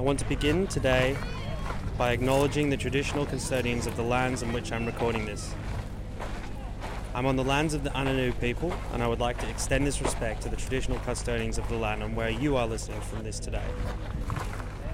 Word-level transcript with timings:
I 0.00 0.02
want 0.02 0.18
to 0.20 0.24
begin 0.30 0.66
today 0.66 1.14
by 1.98 2.12
acknowledging 2.12 2.70
the 2.70 2.76
traditional 2.78 3.26
custodians 3.26 3.86
of 3.86 3.96
the 3.96 4.02
lands 4.02 4.42
on 4.42 4.50
which 4.54 4.72
I'm 4.72 4.86
recording 4.86 5.26
this. 5.26 5.54
I'm 7.14 7.26
on 7.26 7.36
the 7.36 7.44
lands 7.44 7.74
of 7.74 7.84
the 7.84 7.90
Anangu 7.90 8.32
people, 8.40 8.72
and 8.94 9.02
I 9.02 9.06
would 9.06 9.20
like 9.20 9.38
to 9.40 9.48
extend 9.50 9.86
this 9.86 10.00
respect 10.00 10.40
to 10.44 10.48
the 10.48 10.56
traditional 10.56 10.98
custodians 11.00 11.58
of 11.58 11.68
the 11.68 11.76
land 11.76 12.02
on 12.02 12.14
where 12.14 12.30
you 12.30 12.56
are 12.56 12.66
listening 12.66 12.98
from 13.02 13.24
this 13.24 13.38
today. 13.38 13.66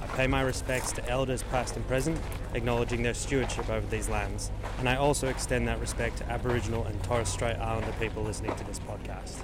I 0.02 0.06
pay 0.16 0.26
my 0.26 0.40
respects 0.40 0.90
to 0.94 1.08
elders 1.08 1.44
past 1.44 1.76
and 1.76 1.86
present, 1.86 2.20
acknowledging 2.54 3.04
their 3.04 3.14
stewardship 3.14 3.70
over 3.70 3.86
these 3.86 4.08
lands, 4.08 4.50
and 4.80 4.88
I 4.88 4.96
also 4.96 5.28
extend 5.28 5.68
that 5.68 5.78
respect 5.78 6.16
to 6.16 6.28
Aboriginal 6.28 6.82
and 6.84 7.00
Torres 7.04 7.28
Strait 7.28 7.58
Islander 7.58 7.94
people 8.00 8.24
listening 8.24 8.56
to 8.56 8.64
this 8.64 8.80
podcast. 8.80 9.36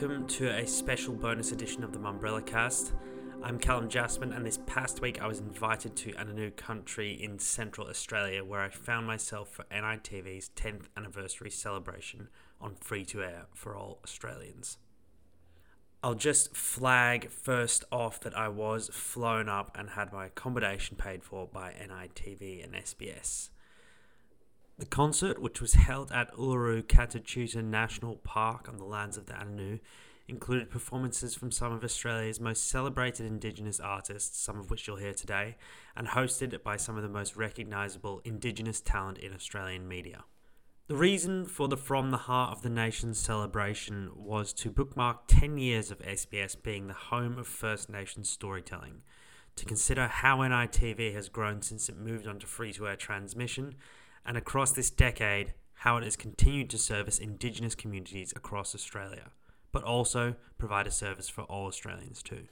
Welcome 0.00 0.28
to 0.28 0.56
a 0.56 0.64
special 0.64 1.12
bonus 1.12 1.50
edition 1.50 1.82
of 1.82 1.92
the 1.92 1.98
Mumbrella 1.98 2.46
Cast. 2.46 2.92
I'm 3.42 3.58
Callum 3.58 3.88
Jaspan, 3.88 4.32
and 4.32 4.46
this 4.46 4.60
past 4.64 5.00
week 5.00 5.20
I 5.20 5.26
was 5.26 5.40
invited 5.40 5.96
to 5.96 6.12
Anangu 6.12 6.54
country 6.54 7.20
in 7.20 7.40
Central 7.40 7.88
Australia, 7.88 8.44
where 8.44 8.60
I 8.60 8.68
found 8.68 9.08
myself 9.08 9.50
for 9.50 9.64
NITV's 9.72 10.50
10th 10.54 10.84
anniversary 10.96 11.50
celebration 11.50 12.28
on 12.60 12.76
free 12.76 13.04
to 13.06 13.24
air 13.24 13.46
for 13.54 13.74
all 13.74 13.98
Australians. 14.04 14.78
I'll 16.00 16.14
just 16.14 16.54
flag 16.54 17.28
first 17.28 17.84
off 17.90 18.20
that 18.20 18.38
I 18.38 18.50
was 18.50 18.90
flown 18.92 19.48
up 19.48 19.76
and 19.76 19.90
had 19.90 20.12
my 20.12 20.26
accommodation 20.26 20.96
paid 20.96 21.24
for 21.24 21.48
by 21.48 21.72
NITV 21.72 22.62
and 22.62 22.74
SBS. 22.74 23.48
The 24.78 24.86
concert, 24.86 25.42
which 25.42 25.60
was 25.60 25.74
held 25.74 26.12
at 26.12 26.32
Uluru 26.34 26.86
Kata 26.86 27.18
Tjuta 27.18 27.64
National 27.64 28.14
Park 28.14 28.68
on 28.68 28.76
the 28.76 28.84
lands 28.84 29.16
of 29.16 29.26
the 29.26 29.32
Anangu, 29.32 29.80
included 30.28 30.70
performances 30.70 31.34
from 31.34 31.50
some 31.50 31.72
of 31.72 31.82
Australia's 31.82 32.38
most 32.38 32.68
celebrated 32.68 33.26
Indigenous 33.26 33.80
artists, 33.80 34.38
some 34.38 34.56
of 34.56 34.70
which 34.70 34.86
you'll 34.86 34.98
hear 34.98 35.14
today, 35.14 35.56
and 35.96 36.06
hosted 36.06 36.62
by 36.62 36.76
some 36.76 36.96
of 36.96 37.02
the 37.02 37.08
most 37.08 37.34
recognisable 37.34 38.20
Indigenous 38.24 38.80
talent 38.80 39.18
in 39.18 39.34
Australian 39.34 39.88
media. 39.88 40.22
The 40.86 40.94
reason 40.94 41.44
for 41.44 41.66
the 41.66 41.76
From 41.76 42.12
the 42.12 42.16
Heart 42.16 42.52
of 42.52 42.62
the 42.62 42.70
Nation 42.70 43.14
celebration 43.14 44.10
was 44.14 44.52
to 44.54 44.70
bookmark 44.70 45.22
10 45.26 45.58
years 45.58 45.90
of 45.90 45.98
SBS 45.98 46.54
being 46.62 46.86
the 46.86 46.94
home 46.94 47.36
of 47.36 47.48
First 47.48 47.90
Nations 47.90 48.30
storytelling, 48.30 49.02
to 49.56 49.64
consider 49.64 50.06
how 50.06 50.38
NITV 50.38 51.12
has 51.14 51.28
grown 51.28 51.62
since 51.62 51.88
it 51.88 51.98
moved 51.98 52.28
on 52.28 52.38
to 52.38 52.46
free 52.46 52.72
to 52.74 52.86
air 52.86 52.94
transmission, 52.94 53.74
and 54.28 54.36
across 54.36 54.72
this 54.72 54.90
decade, 54.90 55.54
how 55.72 55.96
it 55.96 56.04
has 56.04 56.14
continued 56.14 56.68
to 56.68 56.76
service 56.76 57.18
Indigenous 57.18 57.74
communities 57.74 58.34
across 58.36 58.74
Australia, 58.74 59.30
but 59.72 59.82
also 59.82 60.36
provide 60.58 60.86
a 60.86 60.90
service 60.90 61.30
for 61.30 61.44
all 61.44 61.66
Australians 61.66 62.22
too. 62.22 62.46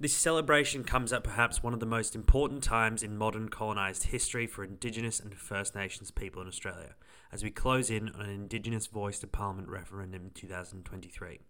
This 0.00 0.16
celebration 0.16 0.84
comes 0.84 1.12
at 1.12 1.22
perhaps 1.22 1.62
one 1.62 1.74
of 1.74 1.80
the 1.80 1.86
most 1.86 2.14
important 2.14 2.62
times 2.62 3.02
in 3.02 3.18
modern 3.18 3.50
colonised 3.50 4.04
history 4.04 4.46
for 4.46 4.64
Indigenous 4.64 5.20
and 5.20 5.34
First 5.34 5.74
Nations 5.74 6.10
people 6.10 6.40
in 6.40 6.48
Australia, 6.48 6.94
as 7.30 7.44
we 7.44 7.50
close 7.50 7.90
in 7.90 8.08
on 8.08 8.22
an 8.22 8.30
Indigenous 8.30 8.86
Voice 8.86 9.18
to 9.18 9.26
Parliament 9.26 9.68
referendum 9.68 10.24
in 10.24 10.30
2023. 10.30 11.40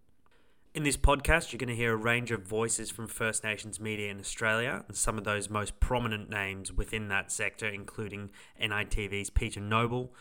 In 0.73 0.83
this 0.83 0.97
podcast, 0.97 1.51
you're 1.51 1.57
going 1.57 1.69
to 1.69 1.75
hear 1.75 1.93
a 1.93 1.97
range 1.97 2.29
of 2.29 2.43
voices 2.43 2.91
from 2.91 3.07
First 3.07 3.43
Nations 3.43 3.79
media 3.79 4.11
in 4.11 4.19
Australia, 4.19 4.83
and 4.87 4.95
some 4.95 5.17
of 5.17 5.23
those 5.23 5.49
most 5.49 5.79
prominent 5.79 6.29
names 6.29 6.71
within 6.71 7.07
that 7.07 7.31
sector, 7.31 7.67
including 7.67 8.29
NITV's 8.61 9.31
Peter 9.31 9.59
Noble, 9.59 10.13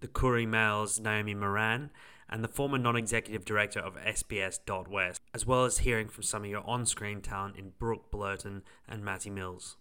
the 0.00 0.06
Koori 0.06 0.46
Mail's 0.46 1.00
Naomi 1.00 1.34
Moran, 1.34 1.90
and 2.28 2.44
the 2.44 2.48
former 2.48 2.78
non 2.78 2.96
executive 2.96 3.44
director 3.44 3.80
of 3.80 3.96
SBS, 3.96 4.60
Dot 4.64 4.88
West, 4.88 5.20
as 5.34 5.46
well 5.46 5.64
as 5.64 5.78
hearing 5.78 6.08
from 6.08 6.22
some 6.22 6.44
of 6.44 6.50
your 6.50 6.64
on 6.64 6.86
screen 6.86 7.20
talent 7.20 7.56
in 7.56 7.72
Brooke 7.78 8.12
Blurton 8.12 8.62
and 8.88 9.04
Matty 9.04 9.30
Mills. 9.30 9.76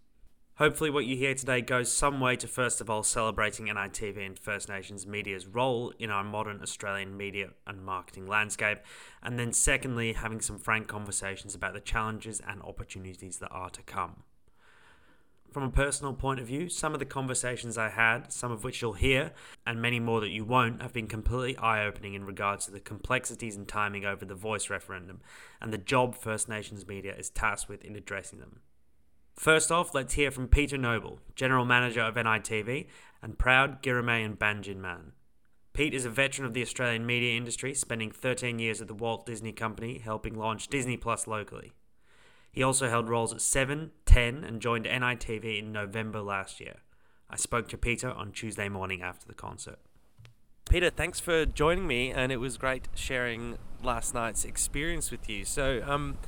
Hopefully, 0.58 0.92
what 0.92 1.06
you 1.06 1.16
hear 1.16 1.34
today 1.34 1.62
goes 1.62 1.92
some 1.92 2.20
way 2.20 2.36
to 2.36 2.48
first 2.48 2.80
of 2.80 2.88
all 2.88 3.02
celebrating 3.02 3.66
NITV 3.66 4.24
and 4.24 4.38
First 4.38 4.70
Nations 4.70 5.08
media's 5.08 5.48
role 5.48 5.92
in 5.98 6.12
our 6.12 6.24
modern 6.24 6.62
Australian 6.62 7.18
media 7.18 7.50
and 7.66 7.84
marketing 7.84 8.28
landscape, 8.28 8.78
and 9.24 9.40
then 9.40 9.52
secondly, 9.52 10.14
having 10.14 10.42
some 10.42 10.60
frank 10.60 10.88
conversations 10.88 11.56
about 11.56 11.74
the 11.74 11.80
challenges 11.80 12.40
and 12.48 12.62
opportunities 12.62 13.40
that 13.40 13.50
are 13.50 13.72
to 13.72 13.82
come. 13.82 14.22
From 15.52 15.64
a 15.64 15.72
personal 15.72 16.14
point 16.14 16.40
of 16.40 16.46
view, 16.46 16.70
some 16.70 16.94
of 16.94 17.00
the 17.00 17.06
conversations 17.06 17.76
I 17.76 17.90
had, 17.90 18.32
some 18.32 18.52
of 18.52 18.64
which 18.64 18.80
you'll 18.80 18.94
hear, 18.94 19.32
and 19.66 19.82
many 19.82 20.00
more 20.00 20.22
that 20.22 20.30
you 20.30 20.46
won't, 20.46 20.84
have 20.84 20.94
been 20.94 21.08
completely 21.08 21.58
eye 21.58 21.84
opening 21.84 22.14
in 22.14 22.26
regards 22.26 22.66
to 22.66 22.72
the 22.72 22.80
complexities 22.80 23.56
and 23.56 23.68
timing 23.68 24.06
over 24.06 24.24
the 24.24 24.36
voice 24.36 24.70
referendum 24.70 25.22
and 25.60 25.74
the 25.74 25.80
job 25.80 26.14
First 26.14 26.48
Nations 26.48 26.88
media 26.88 27.16
is 27.16 27.32
tasked 27.32 27.70
with 27.70 27.84
in 27.84 27.96
addressing 27.96 28.38
them. 28.38 28.60
First 29.36 29.72
off, 29.72 29.94
let's 29.94 30.14
hear 30.14 30.32
from 30.32 30.48
Peter 30.48 30.78
Noble, 30.78 31.20
General 31.36 31.66
Manager 31.66 32.02
of 32.02 32.16
NITV 32.16 32.88
and 33.22 33.38
proud 33.38 33.82
Girrama 33.82 34.24
and 34.24 34.38
Banjin 34.38 34.78
man. 34.78 35.14
Pete 35.74 35.96
is 35.96 36.06
a 36.06 36.10
veteran 36.10 36.46
of 36.46 36.54
the 36.54 36.62
Australian 36.62 37.06
media 37.06 37.36
industry, 37.36 37.74
spending 37.74 38.12
13 38.12 38.60
years 38.60 38.80
at 38.80 38.88
the 38.88 38.94
Walt 38.94 39.26
Disney 39.26 39.52
Company 39.52 39.98
helping 39.98 40.36
launch 40.36 40.68
Disney 40.68 40.98
Plus 40.98 41.26
locally. 41.26 41.74
He 42.52 42.62
also 42.62 42.88
held 42.88 43.10
roles 43.10 43.34
at 43.34 43.42
7, 43.42 43.90
10, 44.06 44.44
and 44.44 44.62
joined 44.62 44.86
NITV 44.86 45.58
in 45.58 45.72
November 45.72 46.22
last 46.22 46.60
year. 46.60 46.76
I 47.28 47.36
spoke 47.36 47.68
to 47.70 47.78
Peter 47.78 48.12
on 48.12 48.32
Tuesday 48.32 48.70
morning 48.70 49.02
after 49.02 49.28
the 49.28 49.34
concert. 49.34 49.80
Peter, 50.70 50.92
thanks 50.92 51.20
for 51.20 51.48
joining 51.48 51.88
me, 51.88 52.12
and 52.12 52.32
it 52.32 52.38
was 52.38 52.58
great 52.58 52.88
sharing 52.94 53.58
last 53.82 54.14
night's 54.14 54.46
experience 54.46 55.10
with 55.10 55.28
you. 55.28 55.44
So, 55.44 55.82
um, 55.88 56.20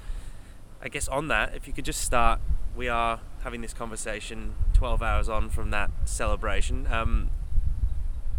I 0.81 0.89
guess 0.89 1.07
on 1.07 1.27
that, 1.27 1.55
if 1.55 1.67
you 1.67 1.73
could 1.73 1.85
just 1.85 2.01
start, 2.01 2.41
we 2.75 2.89
are 2.89 3.19
having 3.43 3.61
this 3.61 3.73
conversation 3.73 4.55
12 4.73 5.01
hours 5.01 5.29
on 5.29 5.49
from 5.49 5.71
that 5.71 5.91
celebration. 6.05 6.87
Um, 6.87 7.29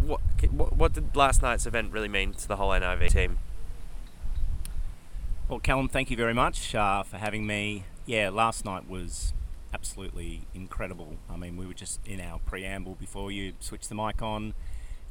what, 0.00 0.20
what 0.50 0.76
what 0.76 0.92
did 0.92 1.16
last 1.16 1.42
night's 1.42 1.66
event 1.66 1.92
really 1.92 2.08
mean 2.08 2.34
to 2.34 2.48
the 2.48 2.56
whole 2.56 2.70
NIV 2.70 3.12
team? 3.12 3.38
Well, 5.48 5.60
Callum, 5.60 5.88
thank 5.88 6.10
you 6.10 6.16
very 6.16 6.34
much 6.34 6.74
uh, 6.74 7.02
for 7.02 7.18
having 7.18 7.46
me. 7.46 7.84
Yeah, 8.04 8.30
last 8.30 8.64
night 8.64 8.88
was 8.88 9.32
absolutely 9.72 10.42
incredible. 10.54 11.16
I 11.30 11.36
mean, 11.36 11.56
we 11.56 11.66
were 11.66 11.74
just 11.74 12.00
in 12.06 12.20
our 12.20 12.38
preamble 12.40 12.96
before 12.96 13.30
you 13.30 13.54
switched 13.60 13.88
the 13.88 13.94
mic 13.94 14.22
on. 14.22 14.54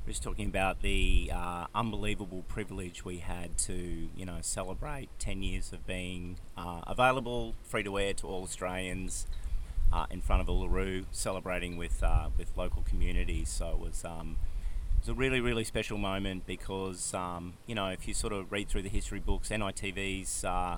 Were 0.05 0.11
just 0.11 0.21
talking 0.21 0.45
about 0.45 0.83
the 0.83 1.31
uh, 1.33 1.65
unbelievable 1.73 2.43
privilege 2.47 3.03
we 3.03 3.17
had 3.17 3.57
to, 3.59 4.09
you 4.15 4.23
know, 4.23 4.37
celebrate 4.41 5.09
10 5.17 5.41
years 5.41 5.73
of 5.73 5.87
being 5.87 6.37
uh, 6.55 6.81
available, 6.85 7.55
free 7.63 7.81
to 7.81 7.97
air 7.97 8.13
to 8.13 8.27
all 8.27 8.43
Australians 8.43 9.25
uh, 9.91 10.05
in 10.11 10.21
front 10.21 10.43
of 10.43 10.47
Uluru, 10.47 11.05
celebrating 11.09 11.75
with 11.75 12.03
uh, 12.03 12.29
with 12.37 12.55
local 12.55 12.83
communities. 12.83 13.49
So 13.49 13.69
it 13.69 13.79
was. 13.79 14.05
Um, 14.05 14.37
it 14.97 15.01
was 15.01 15.09
a 15.09 15.13
really, 15.15 15.39
really 15.39 15.63
special 15.63 15.97
moment 15.97 16.45
because, 16.45 17.13
um, 17.15 17.53
you 17.65 17.73
know, 17.73 17.87
if 17.87 18.07
you 18.07 18.13
sort 18.13 18.31
of 18.33 18.51
read 18.51 18.69
through 18.69 18.83
the 18.83 18.89
history 18.89 19.19
books, 19.19 19.49
NITV's 19.49 20.43
uh, 20.45 20.77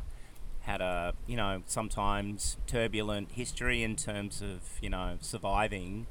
had 0.61 0.79
a, 0.79 1.13
you 1.27 1.35
know, 1.35 1.63
sometimes 1.65 2.57
turbulent 2.65 3.33
history 3.33 3.83
in 3.83 3.97
terms 3.97 4.41
of, 4.41 4.61
you 4.81 4.89
know, 4.89 5.17
surviving. 5.19 6.07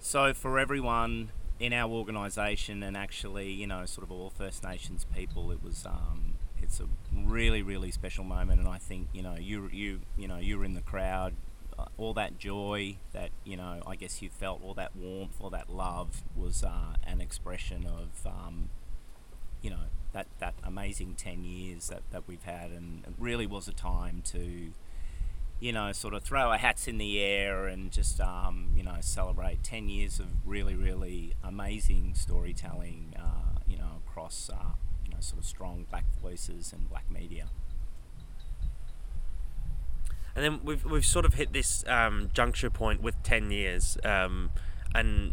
So 0.00 0.32
for 0.32 0.58
everyone 0.58 1.30
in 1.60 1.72
our 1.72 1.90
organisation 1.90 2.82
and 2.82 2.96
actually, 2.96 3.50
you 3.50 3.66
know, 3.66 3.84
sort 3.86 4.04
of 4.04 4.12
all 4.12 4.30
First 4.30 4.62
Nations 4.62 5.06
people, 5.14 5.50
it 5.50 5.62
was, 5.62 5.84
um, 5.86 6.34
it's 6.62 6.80
a 6.80 6.86
really, 7.12 7.62
really 7.62 7.90
special 7.90 8.24
moment. 8.24 8.60
And 8.60 8.68
I 8.68 8.78
think, 8.78 9.08
you 9.12 9.22
know, 9.22 9.36
you, 9.38 9.68
you, 9.72 10.00
you 10.16 10.28
know, 10.28 10.38
you 10.38 10.58
were 10.58 10.64
in 10.64 10.74
the 10.74 10.80
crowd, 10.80 11.34
uh, 11.78 11.86
all 11.96 12.12
that 12.12 12.38
joy 12.38 12.96
that 13.12 13.30
you 13.44 13.56
know 13.56 13.80
I 13.86 13.94
guess 13.94 14.20
you 14.20 14.30
felt 14.30 14.60
all 14.64 14.74
that 14.74 14.96
warmth 14.96 15.36
all 15.40 15.50
that 15.50 15.70
love 15.70 16.22
was 16.34 16.64
uh, 16.64 16.96
an 17.06 17.20
expression 17.20 17.86
of 17.86 18.26
um, 18.26 18.68
you 19.62 19.70
know 19.70 19.86
that 20.12 20.26
that 20.40 20.54
amazing 20.64 21.14
10 21.14 21.44
years 21.44 21.88
that, 21.88 22.02
that 22.10 22.24
we've 22.26 22.42
had 22.42 22.72
and 22.72 23.04
it 23.06 23.14
really 23.16 23.46
was 23.46 23.68
a 23.68 23.72
time 23.72 24.22
to 24.26 24.72
you 25.60 25.72
know 25.72 25.92
sort 25.92 26.14
of 26.14 26.22
throw 26.22 26.50
our 26.50 26.58
hats 26.58 26.86
in 26.86 26.98
the 26.98 27.20
air 27.20 27.66
and 27.66 27.90
just 27.90 28.20
um, 28.20 28.70
you 28.76 28.82
know 28.82 28.96
celebrate 29.00 29.62
10 29.64 29.88
years 29.88 30.20
of 30.20 30.26
really 30.44 30.74
really 30.74 31.34
amazing 31.42 32.14
storytelling 32.14 33.14
uh, 33.18 33.48
you 33.68 33.76
know, 33.76 34.02
across 34.06 34.50
uh, 34.52 34.70
you 35.04 35.10
know 35.10 35.18
sort 35.20 35.40
of 35.40 35.46
strong 35.46 35.86
black 35.90 36.04
voices 36.20 36.72
and 36.72 36.88
black 36.88 37.10
media. 37.10 37.46
And 40.34 40.44
then 40.44 40.60
we've 40.64 40.84
we've 40.84 41.06
sort 41.06 41.24
of 41.24 41.34
hit 41.34 41.52
this 41.52 41.84
um, 41.86 42.30
juncture 42.32 42.70
point 42.70 43.02
with 43.02 43.20
ten 43.22 43.50
years, 43.50 43.98
um, 44.04 44.50
and 44.94 45.32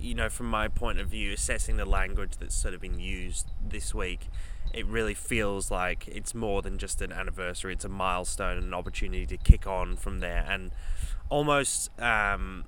you 0.00 0.14
know, 0.14 0.28
from 0.28 0.46
my 0.46 0.68
point 0.68 0.98
of 0.98 1.08
view, 1.08 1.32
assessing 1.32 1.76
the 1.76 1.84
language 1.84 2.32
that's 2.38 2.54
sort 2.54 2.74
of 2.74 2.80
been 2.80 2.98
used 2.98 3.50
this 3.66 3.94
week, 3.94 4.28
it 4.72 4.86
really 4.86 5.14
feels 5.14 5.70
like 5.70 6.06
it's 6.08 6.34
more 6.34 6.62
than 6.62 6.78
just 6.78 7.00
an 7.00 7.12
anniversary. 7.12 7.72
It's 7.72 7.84
a 7.84 7.88
milestone 7.88 8.58
and 8.58 8.66
an 8.66 8.74
opportunity 8.74 9.26
to 9.26 9.36
kick 9.36 9.66
on 9.66 9.96
from 9.96 10.20
there, 10.20 10.44
and 10.48 10.72
almost 11.28 11.90
um, 12.00 12.64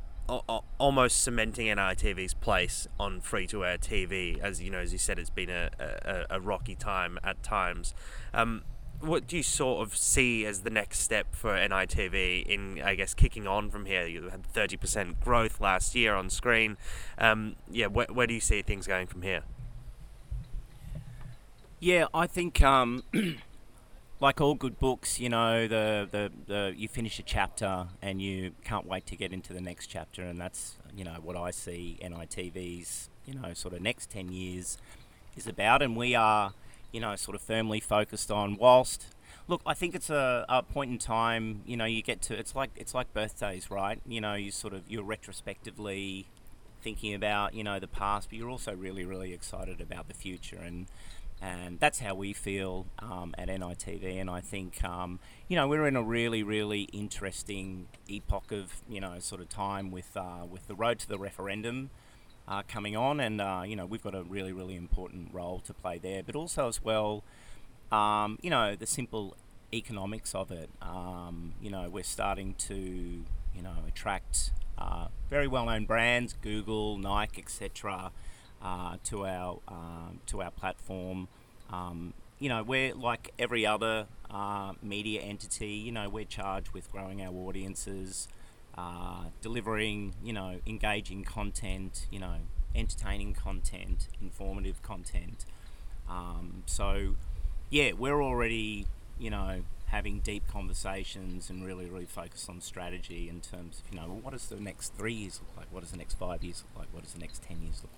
almost 0.79 1.23
cementing 1.23 1.69
NITV's 1.69 2.35
place 2.35 2.87
on 3.01 3.21
free 3.21 3.47
to 3.47 3.65
air 3.65 3.79
TV. 3.79 4.39
As 4.39 4.63
you 4.63 4.71
know, 4.71 4.79
as 4.79 4.93
you 4.93 4.99
said, 4.99 5.19
it's 5.19 5.31
been 5.31 5.51
a, 5.51 5.71
a, 5.79 6.37
a 6.37 6.41
rocky 6.41 6.75
time 6.75 7.19
at 7.25 7.43
times. 7.43 7.95
Um, 8.35 8.63
what 9.01 9.27
do 9.27 9.37
you 9.37 9.43
sort 9.43 9.87
of 9.87 9.97
see 9.97 10.45
as 10.45 10.63
the 10.63 10.71
next 10.71 10.99
step 11.01 11.35
for 11.35 11.51
NITV 11.57 12.47
in, 12.47 12.83
I 12.83 12.95
guess, 12.95 13.15
kicking 13.15 13.47
on 13.47 13.71
from 13.71 13.87
here? 13.87 14.07
You 14.07 14.29
had 14.29 14.43
30% 14.53 15.21
growth 15.21 15.61
last 15.61 15.95
year 15.95 16.15
on 16.15 16.31
screen. 16.31 16.77
Um, 17.17 17.57
yeah, 17.71 17.87
where 17.87 18.27
do 18.27 18.35
you 18.35 18.41
see 18.41 18.61
things 18.63 18.87
going 18.87 19.07
from 19.07 19.23
here? 19.23 19.43
Yeah, 21.81 22.07
I 22.13 22.27
think, 22.27 22.61
um, 22.63 23.05
like 24.21 24.41
all 24.41 24.55
good 24.55 24.79
books, 24.79 25.21
you 25.21 25.29
know, 25.29 25.69
the, 25.69 26.09
the, 26.11 26.33
the 26.47 26.75
you 26.77 26.89
finish 26.89 27.19
a 27.19 27.23
chapter 27.23 27.89
and 28.03 28.21
you 28.21 28.53
can't 28.65 28.87
wait 28.87 29.07
to 29.07 29.17
get 29.17 29.33
into 29.33 29.53
the 29.53 29.61
next 29.61 29.87
chapter, 29.87 30.23
and 30.23 30.41
that's, 30.41 30.77
you 30.97 31.05
know, 31.05 31.19
what 31.23 31.37
I 31.37 31.53
see 31.53 31.99
NITV's, 32.03 33.09
you 33.27 33.35
know, 33.35 33.55
sort 33.55 33.75
of 33.75 33.81
next 33.81 34.11
10 34.11 34.33
years 34.33 34.79
is 35.37 35.47
about, 35.47 35.83
and 35.83 35.97
we 35.97 36.15
are 36.15 36.53
you 36.93 37.01
know, 37.01 37.15
sort 37.17 37.35
of 37.35 37.43
firmly 37.43 37.81
focused 37.81 38.31
on. 38.31 38.57
Whilst, 38.57 39.15
look, 39.47 39.61
I 39.67 39.75
think 39.75 39.95
it's 39.95 40.11
a, 40.11 40.45
a 40.49 40.63
point 40.63 40.91
in 40.91 40.99
time. 40.99 41.63
You 41.67 41.77
know, 41.77 41.85
you 41.85 42.03
get 42.03 42.23
to 42.23 42.39
it's 42.39 42.55
like 42.55 42.71
it's 42.77 42.95
like 42.95 43.13
birthdays, 43.13 43.71
right? 43.71 44.01
You 44.07 44.21
know, 44.21 44.35
you 44.35 44.51
sort 44.51 44.75
of 44.75 44.83
you're 44.89 45.03
retrospectively 45.03 46.27
thinking 46.81 47.13
about 47.15 47.55
you 47.55 47.65
know 47.65 47.79
the 47.79 47.89
past, 47.89 48.31
but 48.31 48.39
you're 48.39 48.51
also 48.51 48.75
really 48.75 49.05
really 49.05 49.33
excited 49.33 49.81
about 49.81 50.09
the 50.09 50.15
future 50.15 50.59
and. 50.59 50.87
And 51.41 51.79
that's 51.79 52.01
how 52.01 52.15
we 52.15 52.33
feel 52.33 52.87
um, 52.99 53.33
at 53.39 53.49
NITV, 53.49 54.21
and 54.21 54.29
I 54.29 54.41
think 54.41 54.83
um, 54.83 55.21
you 55.47 55.55
know 55.55 55.69
we're 55.69 55.87
in 55.87 55.95
a 55.95 56.03
really, 56.03 56.43
really 56.43 56.83
interesting 56.93 57.87
epoch 58.09 58.51
of 58.51 58.83
you 58.89 59.01
know 59.01 59.21
sort 59.21 59.41
of 59.41 59.49
time 59.49 59.93
with 59.93 60.17
uh, 60.17 60.45
with 60.51 60.67
the 60.67 60.75
road 60.75 60.99
to 60.99 61.09
the 61.09 61.19
referendum 61.19 61.91
uh, 62.49 62.63
coming 62.67 62.97
on, 62.97 63.21
and 63.21 63.41
uh, 63.41 63.63
you 63.65 63.77
know 63.77 63.87
we've 63.87 64.03
got 64.03 64.17
a 64.17 64.25
really 64.25 64.53
really 64.53 64.75
important 64.75 65.33
role 65.33 65.61
to 65.61 65.73
play 65.73 65.99
there. 65.99 66.25
But 66.25 66.35
also 66.35 66.67
as 66.67 66.83
well, 66.83 67.23
um, 67.93 68.39
you 68.43 68.51
know 68.51 68.75
the 68.75 68.87
simple 68.87 69.37
economics 69.73 70.35
of 70.35 70.51
it. 70.51 70.71
Um, 70.83 71.55
you 71.63 71.71
know 71.71 71.89
we're 71.89 72.03
starting 72.03 72.55
to 72.55 72.75
you 72.75 73.63
know 73.63 73.77
attract 73.87 74.51
uh, 74.79 75.09
very 75.29 75.47
well 75.47 75.67
known 75.67 75.85
brands, 75.85 76.35
Google, 76.41 76.99
Nike, 76.99 77.43
etc. 77.43 78.13
Uh, 78.61 78.97
to 79.05 79.25
our 79.25 79.61
um, 79.69 80.19
to 80.27 80.43
our 80.43 80.51
platform. 80.51 81.29
Um, 81.71 82.13
you 82.41 82.49
know, 82.49 82.63
we're 82.63 82.95
like 82.95 83.33
every 83.39 83.65
other 83.67 84.07
uh, 84.31 84.73
media 84.83 85.21
entity. 85.21 85.71
You 85.71 85.93
know, 85.93 86.09
we're 86.09 86.25
charged 86.25 86.73
with 86.73 86.91
growing 86.91 87.23
our 87.23 87.33
audiences, 87.33 88.29
uh, 88.77 89.25
delivering, 89.41 90.15
you 90.23 90.33
know, 90.33 90.61
engaging 90.67 91.25
content, 91.25 92.07
you 92.11 92.19
know, 92.19 92.37
entertaining 92.75 93.35
content, 93.35 94.09
informative 94.21 94.83
content. 94.83 95.45
Um, 96.09 96.63
so, 96.67 97.17
yeah, 97.71 97.93
we're 97.93 98.23
already, 98.23 98.87
you 99.19 99.31
know, 99.31 99.63
having 99.87 100.21
deep 100.21 100.47
conversations 100.47 101.51
and 101.51 101.65
really, 101.65 101.87
really 101.87 102.07
focused 102.07 102.49
on 102.49 102.61
strategy 102.61 103.29
in 103.29 103.41
terms 103.41 103.81
of, 103.81 103.93
you 103.93 104.01
know, 104.01 104.21
what 104.23 104.33
does 104.33 104.47
the 104.49 104.57
next 104.57 104.95
three 104.95 105.15
years 105.15 105.41
look 105.41 105.57
like? 105.57 105.67
What 105.73 105.81
does 105.81 105.91
the 105.91 105.97
next 105.97 106.15
five 106.19 106.45
years 106.45 106.63
look 106.67 106.85
like? 106.85 106.95
What 106.95 107.03
does 107.03 107.15
the 107.15 107.21
next 107.21 107.43
10 107.43 107.63
years 107.63 107.83
look 107.83 107.93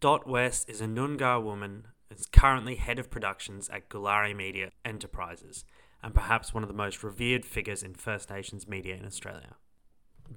Dot 0.00 0.26
West 0.26 0.70
is 0.70 0.80
a 0.80 0.86
Noongar 0.86 1.42
woman 1.42 1.88
is 2.10 2.24
currently 2.24 2.76
head 2.76 2.98
of 2.98 3.10
productions 3.10 3.68
at 3.68 3.90
Goolarri 3.90 4.34
Media 4.34 4.70
Enterprises 4.82 5.66
and 6.02 6.14
perhaps 6.14 6.54
one 6.54 6.62
of 6.62 6.70
the 6.70 6.74
most 6.74 7.04
revered 7.04 7.44
figures 7.44 7.82
in 7.82 7.92
First 7.92 8.30
Nations 8.30 8.66
media 8.66 8.96
in 8.96 9.04
Australia. 9.04 9.56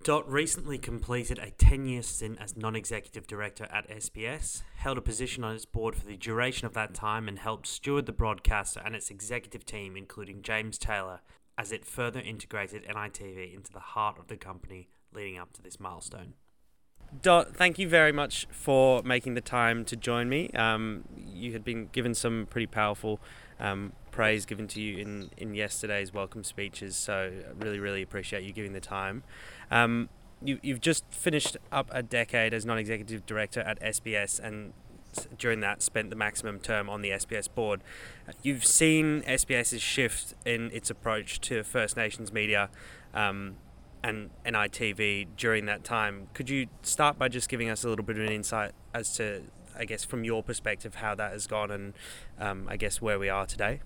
Dot 0.04 0.30
recently 0.30 0.78
completed 0.78 1.40
a 1.40 1.52
10 1.52 1.86
year 1.86 2.02
stint 2.02 2.40
as 2.42 2.58
non 2.58 2.76
executive 2.76 3.26
director 3.26 3.70
at 3.72 3.90
SBS, 3.90 4.64
held 4.76 4.98
a 4.98 5.02
position 5.02 5.46
on 5.46 5.56
its 5.56 5.64
board 5.64 5.96
for 5.96 6.06
the 6.06 6.18
duration 6.18 6.68
of 6.68 6.74
that 6.74 6.94
time, 6.94 7.30
and 7.30 7.40
helped 7.40 7.66
steward 7.66 8.06
the 8.06 8.12
broadcaster 8.12 8.82
and 8.84 8.98
its 8.98 9.10
executive 9.10 9.66
team, 9.66 9.96
including 9.96 10.42
James 10.42 10.78
Taylor, 10.78 11.22
as 11.58 11.72
it 11.72 11.86
further 11.86 12.20
integrated 12.20 12.84
NITV 12.84 13.56
into 13.56 13.72
the 13.72 13.80
heart 13.80 14.20
of 14.20 14.28
the 14.28 14.36
company 14.36 14.90
leading 15.14 15.38
up 15.38 15.54
to 15.54 15.62
this 15.62 15.80
milestone. 15.80 16.34
Dot, 17.22 17.56
thank 17.56 17.78
you 17.78 17.88
very 17.88 18.12
much 18.12 18.48
for 18.50 19.02
making 19.04 19.36
the 19.36 19.42
time 19.42 19.86
to 19.86 19.96
join 19.96 20.30
me. 20.30 20.50
Um, 20.52 21.04
you 21.16 21.54
had 21.54 21.64
been 21.64 21.88
given 21.92 22.14
some 22.14 22.48
pretty 22.50 22.68
powerful 22.68 23.20
um, 23.60 23.94
praise 24.12 24.46
given 24.46 24.68
to 24.70 24.82
you 24.82 24.98
in, 24.98 25.30
in 25.38 25.54
yesterday's 25.54 26.14
welcome 26.14 26.44
speeches. 26.44 26.96
So 26.96 27.32
I 27.48 27.64
really, 27.64 27.80
really 27.80 28.02
appreciate 28.02 28.44
you 28.44 28.52
giving 28.52 28.74
the 28.74 28.82
time. 28.82 29.24
Um, 29.70 30.10
you, 30.42 30.60
you've 30.62 30.82
just 30.82 31.06
finished 31.12 31.56
up 31.72 31.90
a 31.92 32.04
decade 32.04 32.54
as 32.54 32.66
non-executive 32.66 33.26
director 33.26 33.62
at 33.62 33.80
SBS 33.82 34.40
and 34.40 34.74
during 35.38 35.60
that 35.60 35.82
spent 35.82 36.10
the 36.10 36.16
maximum 36.16 36.60
term 36.60 36.90
on 36.90 37.02
the 37.02 37.10
SBS 37.10 37.48
board. 37.54 37.82
You've 38.42 38.66
seen 38.66 39.22
SBS's 39.22 39.82
shift 39.82 40.34
in 40.46 40.72
its 40.72 40.90
approach 40.90 41.40
to 41.42 41.64
First 41.64 41.96
Nations 41.96 42.34
media 42.34 42.70
um, 43.14 43.58
and 44.04 44.30
NITV 44.46 45.28
during 45.38 45.66
that 45.66 45.84
time. 45.84 46.28
Could 46.34 46.50
you 46.50 46.68
start 46.82 47.18
by 47.18 47.30
just 47.30 47.50
giving 47.50 47.70
us 47.70 47.84
a 47.84 47.90
little 47.90 48.06
bit 48.06 48.18
of 48.18 48.24
an 48.26 48.32
insight 48.32 48.72
as 48.94 49.16
to, 49.18 49.44
I 49.78 49.86
guess, 49.86 50.04
from 50.04 50.24
your 50.24 50.44
perspective, 50.44 50.96
how 50.96 51.16
that 51.16 51.32
has 51.32 51.48
gone 51.48 51.72
and 51.72 51.94
um, 52.40 52.68
I 52.70 52.78
guess 52.78 53.02
where 53.02 53.18
we 53.18 53.30
are 53.30 53.46
today? 53.46 53.80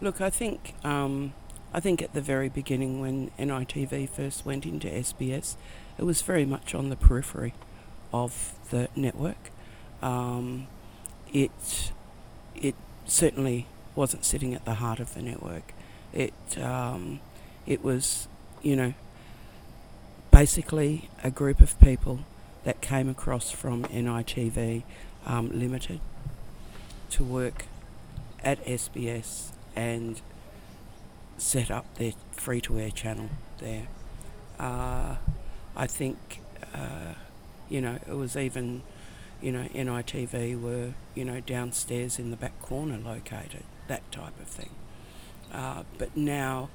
Look, 0.00 0.20
I 0.20 0.30
think 0.30 0.74
um, 0.84 1.32
I 1.72 1.80
think 1.80 2.02
at 2.02 2.12
the 2.12 2.20
very 2.20 2.48
beginning 2.48 3.00
when 3.00 3.30
NITV 3.38 4.08
first 4.10 4.44
went 4.44 4.66
into 4.66 4.88
SBS, 4.88 5.56
it 5.96 6.04
was 6.04 6.22
very 6.22 6.44
much 6.44 6.74
on 6.74 6.90
the 6.90 6.96
periphery 6.96 7.54
of 8.12 8.54
the 8.70 8.88
network. 8.96 9.50
Um, 10.02 10.66
it 11.32 11.92
it 12.54 12.74
certainly 13.06 13.66
wasn't 13.94 14.24
sitting 14.24 14.54
at 14.54 14.64
the 14.64 14.74
heart 14.74 15.00
of 15.00 15.14
the 15.14 15.22
network. 15.22 15.72
It 16.12 16.34
um, 16.58 17.20
it 17.66 17.84
was, 17.84 18.28
you 18.62 18.76
know, 18.76 18.94
basically 20.30 21.10
a 21.22 21.30
group 21.30 21.60
of 21.60 21.78
people 21.80 22.20
that 22.64 22.80
came 22.80 23.08
across 23.08 23.50
from 23.50 23.84
NITV 23.84 24.82
um, 25.26 25.50
Limited 25.58 26.00
to 27.10 27.24
work 27.24 27.66
at 28.42 28.64
SBS 28.64 29.50
and 29.76 30.20
set 31.36 31.70
up 31.70 31.92
their 31.96 32.12
free 32.32 32.60
to 32.62 32.78
air 32.78 32.90
channel 32.90 33.28
there. 33.58 33.86
Uh, 34.58 35.16
I 35.76 35.86
think, 35.86 36.40
uh, 36.74 37.14
you 37.68 37.80
know, 37.80 37.98
it 38.06 38.14
was 38.14 38.36
even, 38.36 38.82
you 39.40 39.52
know, 39.52 39.64
NITV 39.74 40.60
were, 40.60 40.94
you 41.14 41.24
know, 41.24 41.40
downstairs 41.40 42.18
in 42.18 42.30
the 42.30 42.36
back 42.36 42.60
corner 42.62 42.98
located, 42.98 43.64
that 43.88 44.10
type 44.12 44.38
of 44.40 44.46
thing. 44.46 44.70
Uh, 45.52 45.82
but 45.98 46.16
now, 46.16 46.70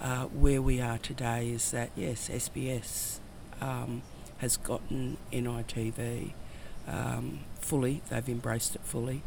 uh, 0.00 0.24
where 0.26 0.60
we 0.60 0.80
are 0.80 0.98
today 0.98 1.48
is 1.50 1.70
that, 1.70 1.90
yes, 1.96 2.28
SBS 2.28 3.18
um, 3.60 4.02
has 4.38 4.56
gotten 4.56 5.16
NITV 5.32 6.32
um, 6.86 7.40
fully, 7.60 8.02
they've 8.10 8.28
embraced 8.28 8.74
it 8.74 8.82
fully. 8.84 9.22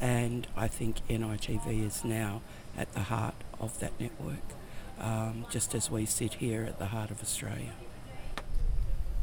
And 0.00 0.46
I 0.56 0.68
think 0.68 1.06
NITV 1.08 1.86
is 1.86 2.04
now 2.04 2.42
at 2.76 2.92
the 2.92 3.04
heart 3.04 3.34
of 3.60 3.78
that 3.80 3.92
network, 4.00 4.42
um, 4.98 5.46
just 5.50 5.74
as 5.74 5.90
we 5.90 6.06
sit 6.06 6.34
here 6.34 6.64
at 6.64 6.78
the 6.78 6.86
heart 6.86 7.10
of 7.10 7.22
Australia. 7.22 7.74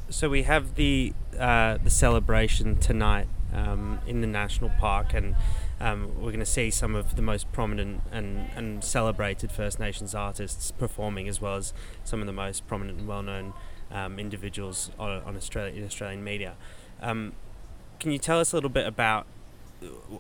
So 0.10 0.29
we 0.29 0.44
have 0.44 0.75
the 0.75 1.13
uh, 1.38 1.77
the 1.84 1.89
celebration 1.89 2.77
tonight 2.77 3.27
um, 3.53 4.00
in 4.06 4.22
the 4.22 4.27
national 4.27 4.70
park, 4.79 5.13
and 5.13 5.36
um, 5.79 6.15
we're 6.15 6.32
going 6.32 6.39
to 6.39 6.46
see 6.46 6.70
some 6.70 6.96
of 6.96 7.15
the 7.15 7.22
most 7.22 7.51
prominent 7.51 8.01
and, 8.12 8.50
and 8.56 8.84
celebrated 8.84 9.51
First 9.51 9.79
Nations 9.79 10.13
artists 10.13 10.72
performing, 10.72 11.27
as 11.27 11.41
well 11.41 11.56
as 11.56 11.74
some 12.03 12.22
of 12.22 12.27
the 12.27 12.34
most 12.34 12.68
prominent 12.68 13.00
and 13.00 13.08
well 13.08 13.24
known 13.24 13.53
um, 13.91 14.20
individuals 14.20 14.91
on, 15.00 15.22
on 15.24 15.36
Australia 15.36 15.74
in 15.74 15.86
Australian 15.86 16.24
media. 16.24 16.56
Um, 17.01 17.34
can 18.00 18.12
you 18.12 18.18
tell 18.18 18.39
us 18.39 18.53
a 18.53 18.56
little 18.56 18.70
bit 18.70 18.88
about 18.88 19.25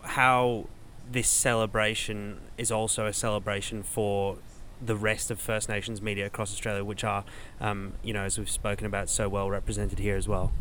how 0.03 0.67
this 1.11 1.27
celebration 1.27 2.39
is 2.57 2.71
also 2.71 3.05
a 3.05 3.13
celebration 3.13 3.83
for 3.83 4.37
the 4.81 4.95
rest 4.95 5.29
of 5.29 5.39
First 5.39 5.67
Nations 5.67 6.01
media 6.01 6.25
across 6.25 6.51
Australia, 6.51 6.83
which 6.83 7.03
are, 7.03 7.25
um, 7.59 7.93
you 8.03 8.13
know, 8.13 8.23
as 8.23 8.37
we've 8.37 8.49
spoken 8.49 8.85
about, 8.85 9.09
so 9.09 9.27
well 9.27 9.49
represented 9.49 9.99
here 9.99 10.15
as 10.15 10.27
well. 10.27 10.53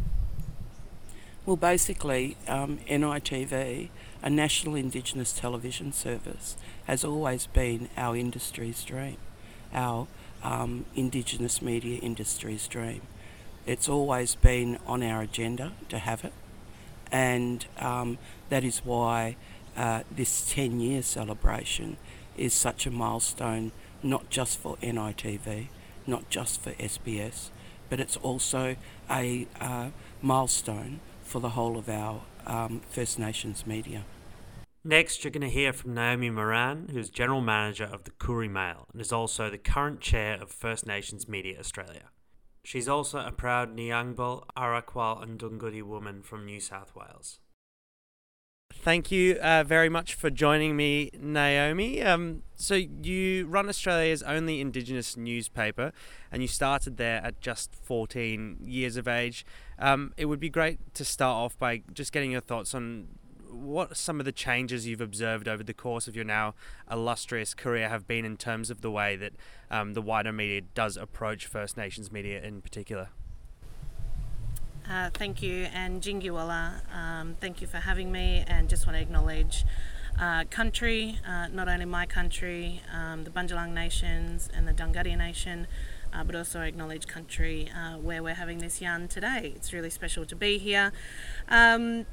Well, 1.49 1.57
basically, 1.57 2.37
um, 2.47 2.79
NITV, 2.91 3.89
a 4.23 4.29
national 4.29 4.75
Indigenous 4.75 5.33
television 5.33 5.95
service, 5.95 6.59
has 6.87 7.05
always 7.05 7.47
been 7.47 7.89
our 7.97 8.15
industry's 8.15 8.85
dream, 8.85 9.17
our 9.73 10.09
um, 10.43 10.85
Indigenous 10.95 11.63
media 11.63 12.01
industry's 12.01 12.69
dream. 12.69 13.01
It's 13.65 13.89
always 13.89 14.35
been 14.35 14.79
on 14.87 15.03
our 15.03 15.23
agenda 15.23 15.73
to 15.89 15.99
have 15.99 16.23
it, 16.23 16.35
and 17.11 17.65
um, 17.79 18.19
that 18.51 18.63
is 18.63 18.85
why 18.85 19.37
uh, 19.75 20.03
this 20.15 20.53
10 20.53 20.81
year 20.81 21.01
celebration 21.01 21.97
is 22.37 22.53
such 22.53 22.87
a 22.87 22.91
milestone, 22.91 23.73
not 24.03 24.29
just 24.29 24.59
for 24.59 24.77
NITV, 24.83 25.69
not 26.07 26.29
just 26.29 26.61
for 26.61 26.73
SBS, 26.73 27.49
but 27.89 28.01
it's 28.01 28.19
also 28.19 28.77
a 29.09 29.47
uh, 29.63 29.89
milestone 30.21 31.01
for 31.29 31.41
the 31.41 31.51
whole 31.51 31.77
of 31.77 31.89
our 31.91 32.23
um, 32.47 32.81
First 32.89 33.19
Nations 33.19 33.67
media. 33.67 34.05
Next, 34.83 35.23
you're 35.23 35.31
going 35.31 35.43
to 35.43 35.51
hear 35.51 35.75
from 35.75 35.93
Naomi 35.93 36.31
Moran, 36.31 36.89
who's 36.91 37.11
General 37.11 37.43
Manager 37.43 37.85
of 37.85 38.05
the 38.05 38.11
Koori 38.13 38.51
Mail 38.51 38.87
and 38.93 39.03
is 39.03 39.13
also 39.13 39.51
the 39.51 39.59
current 39.59 40.01
Chair 40.01 40.39
of 40.41 40.51
First 40.51 40.87
Nations 40.87 41.29
Media 41.29 41.59
Australia. 41.59 42.11
She's 42.65 42.89
also 42.89 43.19
a 43.19 43.31
proud 43.31 43.77
Nyiangbal, 43.77 44.45
Arakwal, 44.57 45.23
and 45.23 45.39
Dunghutti 45.39 45.83
woman 45.83 46.23
from 46.23 46.47
New 46.47 46.61
South 46.61 46.95
Wales. 46.97 47.41
Thank 48.89 49.11
you 49.11 49.35
uh, 49.35 49.65
very 49.65 49.89
much 49.89 50.15
for 50.15 50.31
joining 50.31 50.75
me, 50.75 51.11
Naomi. 51.19 52.01
Um, 52.03 52.43
so, 52.55 52.75
you 52.75 53.47
run 53.47 53.69
Australia's 53.69 54.23
only 54.23 54.61
Indigenous 54.61 55.17
newspaper, 55.17 55.93
and 56.33 56.41
you 56.41 56.49
started 56.49 56.97
there 56.97 57.23
at 57.23 57.41
just 57.41 57.75
14 57.75 58.59
years 58.65 58.97
of 58.97 59.07
age. 59.07 59.45
Um, 59.79 60.15
it 60.17 60.25
would 60.25 60.41
be 60.41 60.49
great 60.49 60.95
to 60.95 61.05
start 61.05 61.35
off 61.35 61.59
by 61.59 61.83
just 61.93 62.13
getting 62.13 62.31
your 62.31 62.41
thoughts 62.41 62.75
on 62.75 63.09
what 63.51 63.97
some 63.97 64.21
of 64.21 64.25
the 64.25 64.33
changes 64.33 64.87
you've 64.87 65.01
observed 65.01 65.49
over 65.49 65.63
the 65.63 65.75
course 65.75 66.09
of 66.09 66.17
your 66.17 66.25
now 66.25 66.55
illustrious 66.91 67.53
career 67.55 67.89
have 67.89 68.07
been 68.07 68.25
in 68.25 68.37
terms 68.37 68.71
of 68.71 68.81
the 68.81 68.91
way 68.91 69.17
that 69.17 69.33
um, 69.71 69.95
the 69.95 70.03
wider 70.03 70.33
media 70.33 70.61
does 70.61 70.97
approach 70.97 71.47
First 71.47 71.77
Nations 71.77 72.11
media 72.11 72.43
in 72.43 72.63
particular. 72.63 73.09
Uh, 74.91 75.11
thank 75.13 75.43
you, 75.43 75.67
and 75.75 76.01
Jingiwala, 76.01 76.81
um, 76.97 77.37
thank 77.41 77.61
you 77.61 77.67
for 77.67 77.77
having 77.77 78.11
me, 78.11 78.43
and 78.47 78.71
just 78.71 78.87
want 78.87 78.97
to 78.97 79.03
acknowledge 79.03 79.67
uh, 80.19 80.45
country, 80.45 81.19
uh, 81.29 81.47
not 81.49 81.69
only 81.69 81.85
my 81.85 82.07
country, 82.07 82.81
um, 82.91 83.25
the 83.25 83.31
Bundjalung 83.31 83.75
Nations 83.75 84.49
and 84.55 84.67
the 84.67 84.73
Dunghutti 84.73 85.15
Nation, 85.15 85.67
uh, 86.15 86.25
but 86.25 86.35
also 86.35 86.63
acknowledge 86.63 87.07
country 87.07 87.71
uh, 87.77 87.99
where 87.99 88.23
we're 88.23 88.35
having 88.35 88.59
this 88.59 88.81
yarn 88.81 89.09
today. 89.09 89.53
It's 89.55 89.75
really 89.75 89.91
special 89.91 90.25
to 90.25 90.35
be 90.35 90.57
here. 90.57 90.91
Um, 91.51 92.07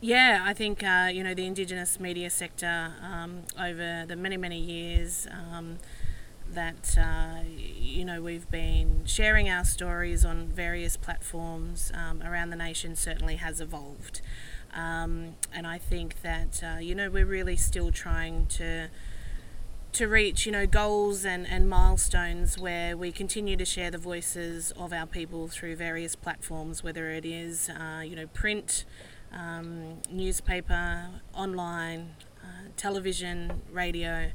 yeah, 0.00 0.42
I 0.44 0.52
think 0.52 0.82
uh, 0.82 1.08
you 1.12 1.22
know 1.22 1.32
the 1.32 1.46
Indigenous 1.46 2.00
media 2.00 2.28
sector 2.28 2.92
um, 3.00 3.44
over 3.58 4.04
the 4.06 4.16
many 4.16 4.36
many 4.36 4.58
years 4.58 5.28
um, 5.30 5.78
that 6.54 6.96
uh, 6.98 7.40
you 7.46 8.04
know 8.04 8.22
we've 8.22 8.50
been 8.50 9.02
sharing 9.04 9.48
our 9.48 9.64
stories 9.64 10.24
on 10.24 10.48
various 10.48 10.96
platforms 10.96 11.92
um, 11.94 12.22
around 12.22 12.50
the 12.50 12.56
nation 12.56 12.96
certainly 12.96 13.36
has 13.36 13.60
evolved, 13.60 14.20
um, 14.72 15.36
and 15.52 15.66
I 15.66 15.78
think 15.78 16.22
that 16.22 16.62
uh, 16.62 16.78
you 16.78 16.94
know 16.94 17.10
we're 17.10 17.26
really 17.26 17.56
still 17.56 17.90
trying 17.90 18.46
to 18.46 18.88
to 19.92 20.08
reach 20.08 20.44
you 20.46 20.52
know 20.52 20.66
goals 20.66 21.24
and, 21.24 21.46
and 21.46 21.68
milestones 21.68 22.58
where 22.58 22.96
we 22.96 23.12
continue 23.12 23.56
to 23.56 23.64
share 23.64 23.90
the 23.90 23.98
voices 23.98 24.72
of 24.72 24.92
our 24.92 25.06
people 25.06 25.46
through 25.46 25.76
various 25.76 26.16
platforms 26.16 26.82
whether 26.82 27.10
it 27.10 27.24
is 27.24 27.70
uh, 27.70 28.00
you 28.00 28.16
know 28.16 28.26
print 28.28 28.84
um, 29.32 30.00
newspaper 30.10 31.08
online 31.34 32.14
uh, 32.42 32.68
television 32.76 33.62
radio. 33.72 34.30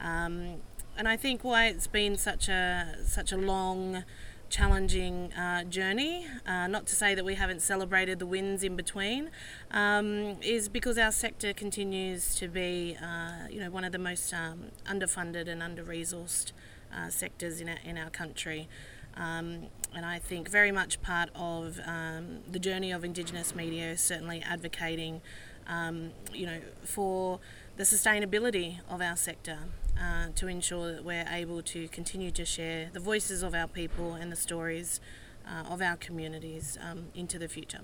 Um, 0.00 0.56
and 0.96 1.06
I 1.08 1.16
think 1.16 1.44
why 1.44 1.66
it's 1.66 1.86
been 1.86 2.16
such 2.16 2.48
a 2.48 2.96
such 3.04 3.32
a 3.32 3.36
long 3.36 4.04
challenging 4.48 5.32
uh, 5.32 5.64
journey. 5.64 6.26
Uh, 6.46 6.66
not 6.66 6.86
to 6.86 6.94
say 6.94 7.14
that 7.14 7.24
we 7.24 7.34
haven't 7.34 7.60
celebrated 7.60 8.18
the 8.18 8.26
wins 8.26 8.62
in 8.62 8.76
between, 8.76 9.30
um, 9.70 10.36
is 10.40 10.68
because 10.68 10.98
our 10.98 11.10
sector 11.10 11.52
continues 11.52 12.34
to 12.36 12.48
be, 12.48 12.96
uh, 13.02 13.48
you 13.50 13.60
know, 13.60 13.70
one 13.70 13.84
of 13.84 13.92
the 13.92 13.98
most 13.98 14.32
um, 14.32 14.66
underfunded 14.86 15.48
and 15.48 15.62
under-resourced 15.62 16.52
uh, 16.96 17.08
sectors 17.08 17.60
in 17.60 17.68
our, 17.68 17.78
in 17.84 17.98
our 17.98 18.10
country. 18.10 18.68
Um, 19.16 19.66
and 19.94 20.04
I 20.04 20.18
think 20.18 20.48
very 20.48 20.70
much 20.70 21.00
part 21.02 21.30
of 21.34 21.80
um, 21.84 22.40
the 22.50 22.58
journey 22.58 22.92
of 22.92 23.04
Indigenous 23.04 23.54
media 23.54 23.92
is 23.92 24.00
certainly 24.00 24.42
advocating, 24.42 25.22
um, 25.66 26.10
you 26.32 26.46
know, 26.46 26.60
for 26.84 27.40
the 27.76 27.84
sustainability 27.84 28.78
of 28.88 29.00
our 29.02 29.16
sector 29.16 29.58
uh, 30.00 30.28
to 30.34 30.48
ensure 30.48 30.92
that 30.92 31.04
we're 31.04 31.26
able 31.30 31.62
to 31.62 31.88
continue 31.88 32.30
to 32.30 32.44
share 32.44 32.90
the 32.92 33.00
voices 33.00 33.42
of 33.42 33.54
our 33.54 33.68
people 33.68 34.14
and 34.14 34.32
the 34.32 34.36
stories 34.36 35.00
uh, 35.46 35.62
of 35.70 35.82
our 35.82 35.96
communities 35.96 36.78
um, 36.80 37.06
into 37.14 37.38
the 37.38 37.48
future. 37.48 37.80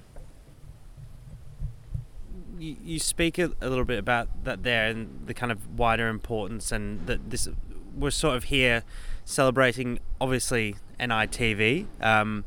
You, 2.59 3.01
speak 3.01 3.39
a, 3.39 3.53
a, 3.61 3.69
little 3.69 3.85
bit 3.85 3.99
about 3.99 4.45
that 4.45 4.63
there 4.63 4.87
and 4.87 5.27
the 5.27 5.35
kind 5.35 5.51
of 5.51 5.79
wider 5.79 6.07
importance, 6.07 6.71
and 6.71 7.05
that 7.09 7.31
this 7.31 7.49
we're 7.97 8.13
sort 8.13 8.37
of 8.37 8.45
here 8.45 8.85
celebrating 9.25 9.99
obviously 10.21 10.77
NITV. 11.01 11.87
Um, 12.01 12.45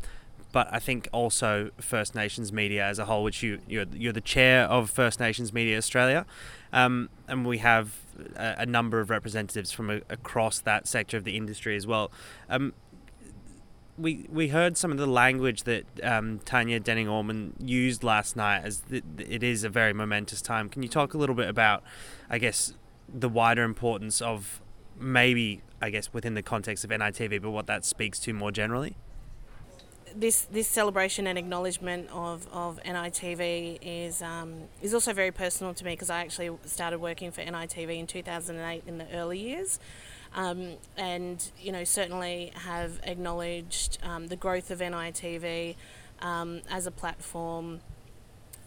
but 0.56 0.70
I 0.72 0.80
think 0.80 1.10
also 1.12 1.70
First 1.82 2.16
Nations 2.16 2.54
media 2.54 2.86
as 2.86 2.98
a 2.98 3.04
whole, 3.04 3.26
which 3.26 3.44
you 3.44 3.60
you're, 3.68 3.84
you're 3.92 4.14
the 4.14 4.22
chair 4.22 4.64
of 4.68 4.90
First 4.90 5.20
Nations 5.20 5.52
Media 5.52 5.78
Australia, 5.78 6.26
um, 6.72 7.10
and 7.28 7.46
we 7.46 7.58
have 7.58 7.98
a, 8.38 8.56
a, 8.60 8.66
number 8.66 9.02
of 9.02 9.10
representatives 9.10 9.74
from 9.74 9.90
a, 9.90 9.96
across 10.10 10.62
that 10.62 10.88
sector 10.88 11.18
of 11.18 11.26
the 11.26 11.36
industry 11.36 11.76
as 11.76 11.86
well. 11.86 12.10
Um, 12.50 12.72
we 13.98 14.28
we 14.32 14.48
heard 14.48 14.78
some 14.78 14.94
of 14.94 14.98
the 14.98 15.08
language 15.08 15.64
that 15.64 15.84
um, 16.02 16.40
Tanya 16.46 16.80
Denning 16.80 17.10
Orman 17.10 17.56
used 17.60 18.02
last 18.02 18.38
night 18.38 18.62
as 18.64 18.80
the, 18.88 19.04
it 19.18 19.44
is 19.44 19.66
a 19.66 19.70
very 19.70 19.92
momentous 19.92 20.42
time. 20.42 20.70
Can 20.70 20.84
you 20.84 20.88
talk 20.88 21.14
a 21.14 21.18
little 21.18 21.36
bit 21.36 21.50
about, 21.50 21.84
I 22.30 22.38
guess, 22.38 22.74
the 23.14 23.28
wider 23.28 23.64
importance 23.64 24.22
of 24.22 24.62
maybe 24.98 25.64
I 25.82 25.90
guess 25.90 26.14
within 26.14 26.34
the 26.34 26.44
context 26.44 26.86
of 26.86 26.92
NITV, 26.92 27.42
but 27.42 27.52
what 27.52 27.68
that 27.68 27.84
speaks 27.84 28.20
to 28.20 28.32
more 28.32 28.54
generally? 28.54 28.96
This 30.16 30.46
this 30.46 30.68
celebration 30.68 31.28
and 31.28 31.38
acknowledgement 31.38 32.10
of, 32.12 32.48
of 32.52 32.80
NITV 32.84 33.80
is 33.82 34.22
um, 34.22 34.54
is 34.82 34.94
also 34.94 35.14
very 35.14 35.32
personal 35.32 35.74
to 35.74 35.84
me 35.84 35.92
because 35.92 36.10
I 36.10 36.22
actually 36.22 36.52
started 36.66 37.00
working 37.00 37.32
for 37.32 37.42
NITV 37.42 38.00
in 38.00 38.08
2008 38.08 38.84
in 38.88 38.98
the 38.98 39.12
early 39.14 39.40
years. 39.40 39.80
Um, 40.34 40.74
and 40.98 41.50
you 41.62 41.72
know 41.72 41.84
certainly 41.84 42.52
have 42.56 43.00
acknowledged 43.04 44.00
um, 44.04 44.28
the 44.28 44.36
growth 44.36 44.72
of 44.72 44.80
NITV 44.80 45.76
um, 46.22 46.62
as 46.70 46.88
a 46.88 46.92
platform. 46.92 47.82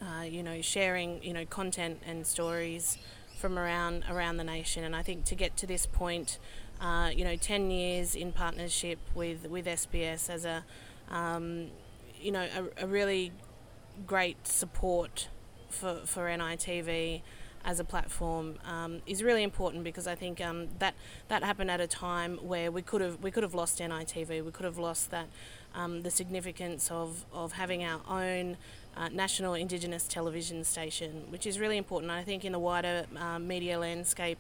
Uh, 0.01 0.23
you 0.23 0.45
know, 0.45 0.63
sharing 0.63 1.21
you 1.25 1.33
know 1.33 1.45
content 1.45 2.01
and 2.07 2.25
stories 2.25 2.99
from 3.37 3.59
around 3.59 4.05
around 4.09 4.37
the 4.37 4.45
nation, 4.45 4.85
and 4.85 4.95
I 4.95 5.03
think 5.03 5.25
to 5.25 5.35
get 5.35 5.57
to 5.57 5.67
this 5.67 5.87
point, 5.87 6.39
uh, 6.81 7.11
you 7.13 7.25
know, 7.25 7.35
ten 7.35 7.71
years 7.71 8.15
in 8.15 8.33
partnership 8.33 8.99
with 9.15 9.49
with 9.49 9.67
SBS 9.67 10.31
as 10.31 10.45
a 10.45 10.65
um, 11.11 11.69
you 12.21 12.33
know, 12.33 12.47
a, 12.57 12.85
a, 12.85 12.87
really 12.87 13.33
great 14.07 14.47
support 14.47 15.29
for, 15.71 16.01
for 16.05 16.23
NITV 16.27 17.23
as 17.65 17.81
a 17.81 17.85
platform 17.85 18.59
um, 18.65 19.03
is 19.07 19.23
really 19.23 19.43
important 19.43 19.85
because 19.85 20.07
I 20.07 20.15
think 20.15 20.41
um, 20.41 20.69
that 20.79 20.95
that 21.29 21.43
happened 21.43 21.71
at 21.71 21.81
a 21.81 21.87
time 21.87 22.39
where 22.39 22.71
we 22.71 22.83
could 22.83 23.01
have 23.01 23.21
we 23.23 23.31
could 23.31 23.43
have 23.43 23.55
lost 23.55 23.79
NITV, 23.79 24.45
we 24.45 24.51
could 24.51 24.65
have 24.65 24.79
lost 24.79 25.11
that 25.11 25.27
um, 25.75 26.03
the 26.03 26.11
significance 26.11 26.91
of, 26.91 27.25
of 27.33 27.53
having 27.53 27.85
our 27.85 28.01
own 28.09 28.57
uh, 28.97 29.09
national 29.09 29.55
Indigenous 29.55 30.09
television 30.09 30.65
station, 30.65 31.25
which 31.29 31.47
is 31.47 31.59
really 31.59 31.77
important. 31.77 32.11
I 32.11 32.23
think 32.23 32.45
in 32.45 32.53
the 32.53 32.59
wider 32.59 33.07
uh, 33.17 33.39
media 33.39 33.79
landscape, 33.79 34.39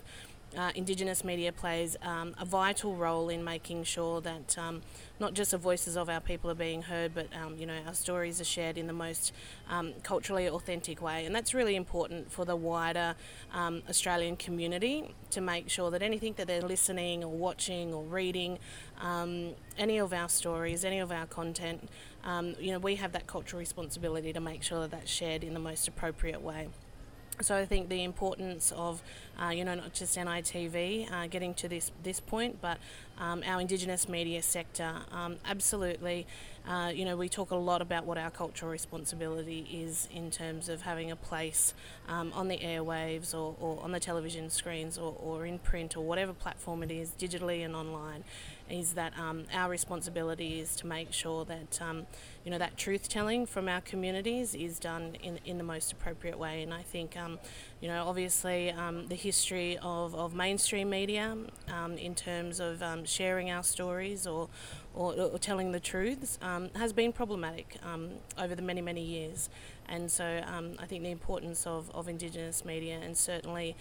uh, 0.56 0.72
Indigenous 0.74 1.24
media 1.24 1.52
plays 1.52 1.96
um, 2.02 2.34
a 2.38 2.44
vital 2.44 2.94
role 2.94 3.28
in 3.28 3.44
making 3.44 3.84
sure 3.84 4.20
that 4.22 4.56
um, 4.58 4.82
not 5.20 5.34
just 5.34 5.50
the 5.50 5.58
voices 5.58 5.96
of 5.96 6.08
our 6.08 6.20
people 6.20 6.50
are 6.50 6.54
being 6.54 6.82
heard, 6.82 7.14
but 7.14 7.28
um, 7.34 7.56
you 7.56 7.66
know 7.66 7.78
our 7.86 7.94
stories 7.94 8.40
are 8.40 8.44
shared 8.44 8.78
in 8.78 8.86
the 8.86 8.92
most 8.92 9.32
um, 9.68 9.92
culturally 10.02 10.48
authentic 10.48 11.00
way, 11.02 11.26
and 11.26 11.34
that's 11.34 11.54
really 11.54 11.76
important 11.76 12.30
for 12.30 12.44
the 12.44 12.56
wider 12.56 13.14
um, 13.52 13.82
Australian 13.88 14.36
community 14.36 15.14
to 15.30 15.40
make 15.40 15.68
sure 15.68 15.90
that 15.90 16.02
anything 16.02 16.34
that 16.36 16.46
they're 16.46 16.62
listening 16.62 17.24
or 17.24 17.32
watching 17.32 17.92
or 17.92 18.02
reading, 18.04 18.58
um, 19.00 19.50
any 19.76 19.98
of 19.98 20.12
our 20.12 20.28
stories, 20.28 20.84
any 20.84 20.98
of 20.98 21.12
our 21.12 21.26
content, 21.26 21.88
you 22.58 22.72
know 22.72 22.78
we 22.78 22.96
have 22.96 23.12
that 23.12 23.26
cultural 23.26 23.58
responsibility 23.58 24.32
to 24.32 24.40
make 24.40 24.62
sure 24.62 24.80
that 24.80 24.90
that's 24.90 25.10
shared 25.10 25.42
in 25.44 25.54
the 25.54 25.60
most 25.60 25.88
appropriate 25.88 26.40
way. 26.40 26.68
So 27.40 27.56
I 27.56 27.64
think 27.64 27.88
the 27.88 28.02
importance 28.02 28.72
of, 28.76 29.02
uh, 29.40 29.50
you 29.50 29.64
know, 29.64 29.74
not 29.74 29.92
just 29.92 30.16
NITV 30.16 31.10
uh, 31.10 31.26
getting 31.28 31.54
to 31.54 31.68
this 31.68 31.90
this 32.02 32.20
point, 32.20 32.60
but 32.60 32.78
um, 33.18 33.42
our 33.46 33.60
Indigenous 33.60 34.08
media 34.08 34.42
sector, 34.42 34.92
um, 35.12 35.36
absolutely. 35.44 36.26
Uh, 36.66 36.90
you 36.94 37.04
know, 37.04 37.16
we 37.16 37.28
talk 37.30 37.50
a 37.50 37.56
lot 37.56 37.80
about 37.80 38.04
what 38.04 38.18
our 38.18 38.30
cultural 38.30 38.70
responsibility 38.70 39.66
is 39.72 40.06
in 40.14 40.30
terms 40.30 40.68
of 40.68 40.82
having 40.82 41.10
a 41.10 41.16
place 41.16 41.72
um, 42.08 42.30
on 42.34 42.48
the 42.48 42.58
airwaves 42.58 43.32
or, 43.32 43.56
or, 43.58 43.82
on 43.82 43.92
the 43.92 44.00
television 44.00 44.50
screens 44.50 44.98
or, 44.98 45.16
or 45.18 45.46
in 45.46 45.58
print 45.58 45.96
or 45.96 46.04
whatever 46.04 46.34
platform 46.34 46.82
it 46.82 46.90
is, 46.90 47.12
digitally 47.18 47.64
and 47.64 47.74
online 47.74 48.22
is 48.70 48.92
that 48.94 49.18
um, 49.18 49.44
our 49.52 49.70
responsibility 49.70 50.60
is 50.60 50.76
to 50.76 50.86
make 50.86 51.12
sure 51.12 51.44
that 51.44 51.80
um, 51.80 52.06
you 52.44 52.50
know 52.50 52.58
that 52.58 52.76
truth 52.76 53.08
telling 53.08 53.46
from 53.46 53.68
our 53.68 53.80
communities 53.80 54.54
is 54.54 54.78
done 54.78 55.16
in, 55.22 55.38
in 55.44 55.58
the 55.58 55.64
most 55.64 55.92
appropriate 55.92 56.38
way. 56.38 56.62
And 56.62 56.72
I 56.72 56.82
think 56.82 57.16
um, 57.16 57.38
you 57.80 57.88
know 57.88 58.06
obviously 58.06 58.70
um, 58.70 59.06
the 59.08 59.14
history 59.14 59.78
of, 59.82 60.14
of 60.14 60.34
mainstream 60.34 60.90
media 60.90 61.36
um, 61.72 61.98
in 61.98 62.14
terms 62.14 62.60
of 62.60 62.82
um, 62.82 63.04
sharing 63.04 63.50
our 63.50 63.62
stories 63.62 64.26
or 64.26 64.48
or, 64.94 65.14
or 65.14 65.38
telling 65.38 65.70
the 65.72 65.80
truths 65.80 66.38
has 66.74 66.92
been 66.92 67.12
problematic 67.12 67.76
over 68.36 68.54
the 68.54 68.62
many 68.62 68.80
many 68.80 69.02
years. 69.02 69.48
And 69.90 70.10
so 70.10 70.24
I 70.78 70.84
think 70.86 71.02
the 71.02 71.10
importance 71.10 71.66
of, 71.66 71.90
of 71.94 72.08
Indigenous 72.08 72.64
media 72.64 72.98
and 73.02 73.16
certainly 73.16 73.74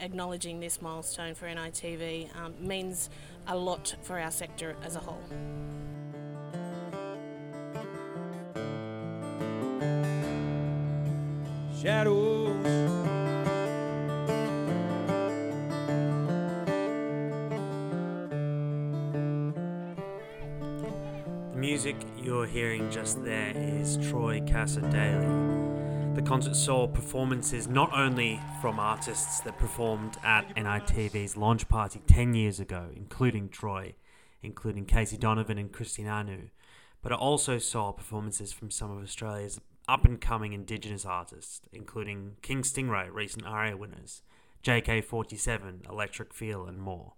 acknowledging 0.00 0.60
this 0.60 0.80
milestone 0.80 1.34
for 1.34 1.46
NITV 1.46 2.34
um, 2.36 2.54
means 2.60 3.10
a 3.46 3.56
lot 3.56 3.94
for 4.02 4.18
our 4.18 4.30
sector 4.30 4.76
as 4.82 4.96
a 4.96 5.00
whole. 5.00 5.20
Shadows. 11.80 12.64
The 21.52 21.56
music 21.56 21.96
you're 22.16 22.46
hearing 22.46 22.90
just 22.90 23.22
there 23.24 23.52
is 23.54 23.98
Troy 23.98 24.42
Cassar-Daley 24.46 25.85
the 26.16 26.22
concert 26.22 26.56
saw 26.56 26.86
performances 26.86 27.68
not 27.68 27.92
only 27.92 28.40
from 28.62 28.80
artists 28.80 29.40
that 29.40 29.58
performed 29.58 30.16
at 30.24 30.48
NITV's 30.56 31.36
launch 31.36 31.68
party 31.68 32.00
10 32.06 32.32
years 32.32 32.58
ago, 32.58 32.88
including 32.96 33.50
Troy, 33.50 33.94
including 34.42 34.86
Casey 34.86 35.18
Donovan 35.18 35.58
and 35.58 35.70
Christine 35.70 36.08
Anu, 36.08 36.48
but 37.02 37.12
it 37.12 37.18
also 37.18 37.58
saw 37.58 37.92
performances 37.92 38.50
from 38.50 38.70
some 38.70 38.90
of 38.90 39.02
Australia's 39.02 39.60
up 39.88 40.06
and 40.06 40.18
coming 40.18 40.54
Indigenous 40.54 41.04
artists, 41.04 41.60
including 41.70 42.36
King 42.40 42.62
Stingray, 42.62 43.12
recent 43.12 43.44
ARIA 43.44 43.76
winners, 43.76 44.22
JK47, 44.64 45.86
Electric 45.86 46.32
Fields, 46.32 46.70
and 46.70 46.78
more. 46.78 47.12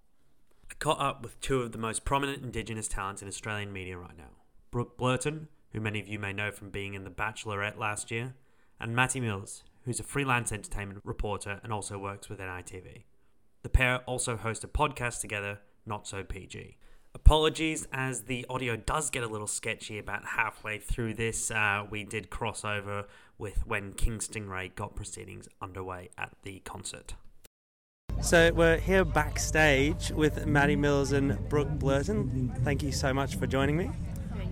I 0.69 0.75
caught 0.75 1.01
up 1.01 1.23
with 1.23 1.41
two 1.41 1.63
of 1.63 1.71
the 1.71 1.79
most 1.79 2.05
prominent 2.05 2.43
Indigenous 2.43 2.89
talents 2.89 3.23
in 3.23 3.29
Australian 3.29 3.73
media 3.73 3.97
right 3.97 4.19
now 4.19 4.43
Brooke 4.73 4.99
Blurton, 4.99 5.47
who 5.73 5.81
many 5.81 6.01
of 6.01 6.09
you 6.09 6.19
may 6.19 6.33
know 6.33 6.51
from 6.51 6.71
being 6.71 6.95
in 6.95 7.05
The 7.05 7.11
Bachelorette 7.11 7.79
last 7.79 8.11
year, 8.11 8.35
and 8.81 8.95
Matty 8.95 9.21
Mills, 9.21 9.65
who's 9.85 10.01
a 10.01 10.05
freelance 10.05 10.53
entertainment 10.53 11.01
reporter 11.05 11.61
and 11.63 11.73
also 11.73 11.99
works 11.99 12.29
with 12.29 12.39
NITV. 12.39 13.05
The 13.63 13.69
pair 13.69 13.99
also 14.07 14.37
host 14.37 14.65
a 14.65 14.69
podcast 14.69 15.21
together, 15.21 15.61
Not 15.85 16.07
So 16.07 16.23
PG. 16.23 16.77
Apologies 17.15 17.89
as 17.93 18.23
the 18.23 18.47
audio 18.49 18.77
does 18.77 19.11
get 19.11 19.23
a 19.23 19.27
little 19.27 19.47
sketchy 19.47 19.99
about 19.99 20.25
halfway 20.25 20.79
through 20.79 21.15
this. 21.15 21.51
Uh, 21.51 21.85
we 21.91 22.05
did 22.05 22.31
cross 22.31 22.65
over 22.65 23.07
with 23.39 23.67
when 23.67 23.93
King 23.93 24.19
Stingray 24.19 24.75
got 24.75 24.95
proceedings 24.95 25.49
underway 25.61 26.11
at 26.19 26.31
the 26.43 26.61
concert. 26.61 27.15
So 28.21 28.53
we're 28.53 28.79
here 28.79 29.05
backstage 29.05 30.11
with 30.11 30.45
Matty 30.47 30.77
Mills 30.77 31.13
and 31.13 31.49
Brooke 31.49 31.71
Blurton. 31.79 32.63
Thank 32.65 32.83
you 32.83 32.93
so 32.93 33.15
much 33.15 33.37
for 33.37 33.47
joining 33.47 33.77
me. 33.77 33.91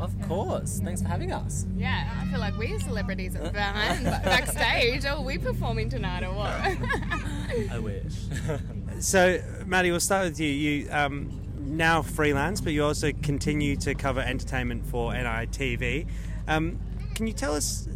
Of 0.00 0.20
course. 0.22 0.80
Thanks 0.84 1.02
for 1.02 1.08
having 1.08 1.32
us. 1.32 1.66
Yeah, 1.76 2.10
I 2.20 2.26
feel 2.26 2.40
like 2.40 2.56
we're 2.56 2.78
celebrities 2.78 3.34
at 3.34 3.44
the 3.44 3.50
behind 3.50 4.04
backstage. 4.04 5.04
Oh, 5.06 5.22
we 5.22 5.38
performing 5.38 5.88
tonight 5.88 6.22
or 6.22 6.32
what? 6.32 6.50
I 7.70 7.78
wish. 7.78 8.14
so, 9.00 9.40
Matty, 9.64 9.90
we'll 9.90 10.00
start 10.00 10.24
with 10.24 10.40
you. 10.40 10.48
You 10.48 10.90
um, 10.90 11.40
now 11.58 12.02
freelance, 12.02 12.60
but 12.60 12.72
you 12.72 12.84
also 12.84 13.12
continue 13.22 13.76
to 13.76 13.94
cover 13.94 14.20
entertainment 14.20 14.86
for 14.86 15.12
NITV. 15.12 16.06
Um, 16.48 16.78
can 17.14 17.26
you 17.26 17.32
tell 17.32 17.54
us 17.54 17.88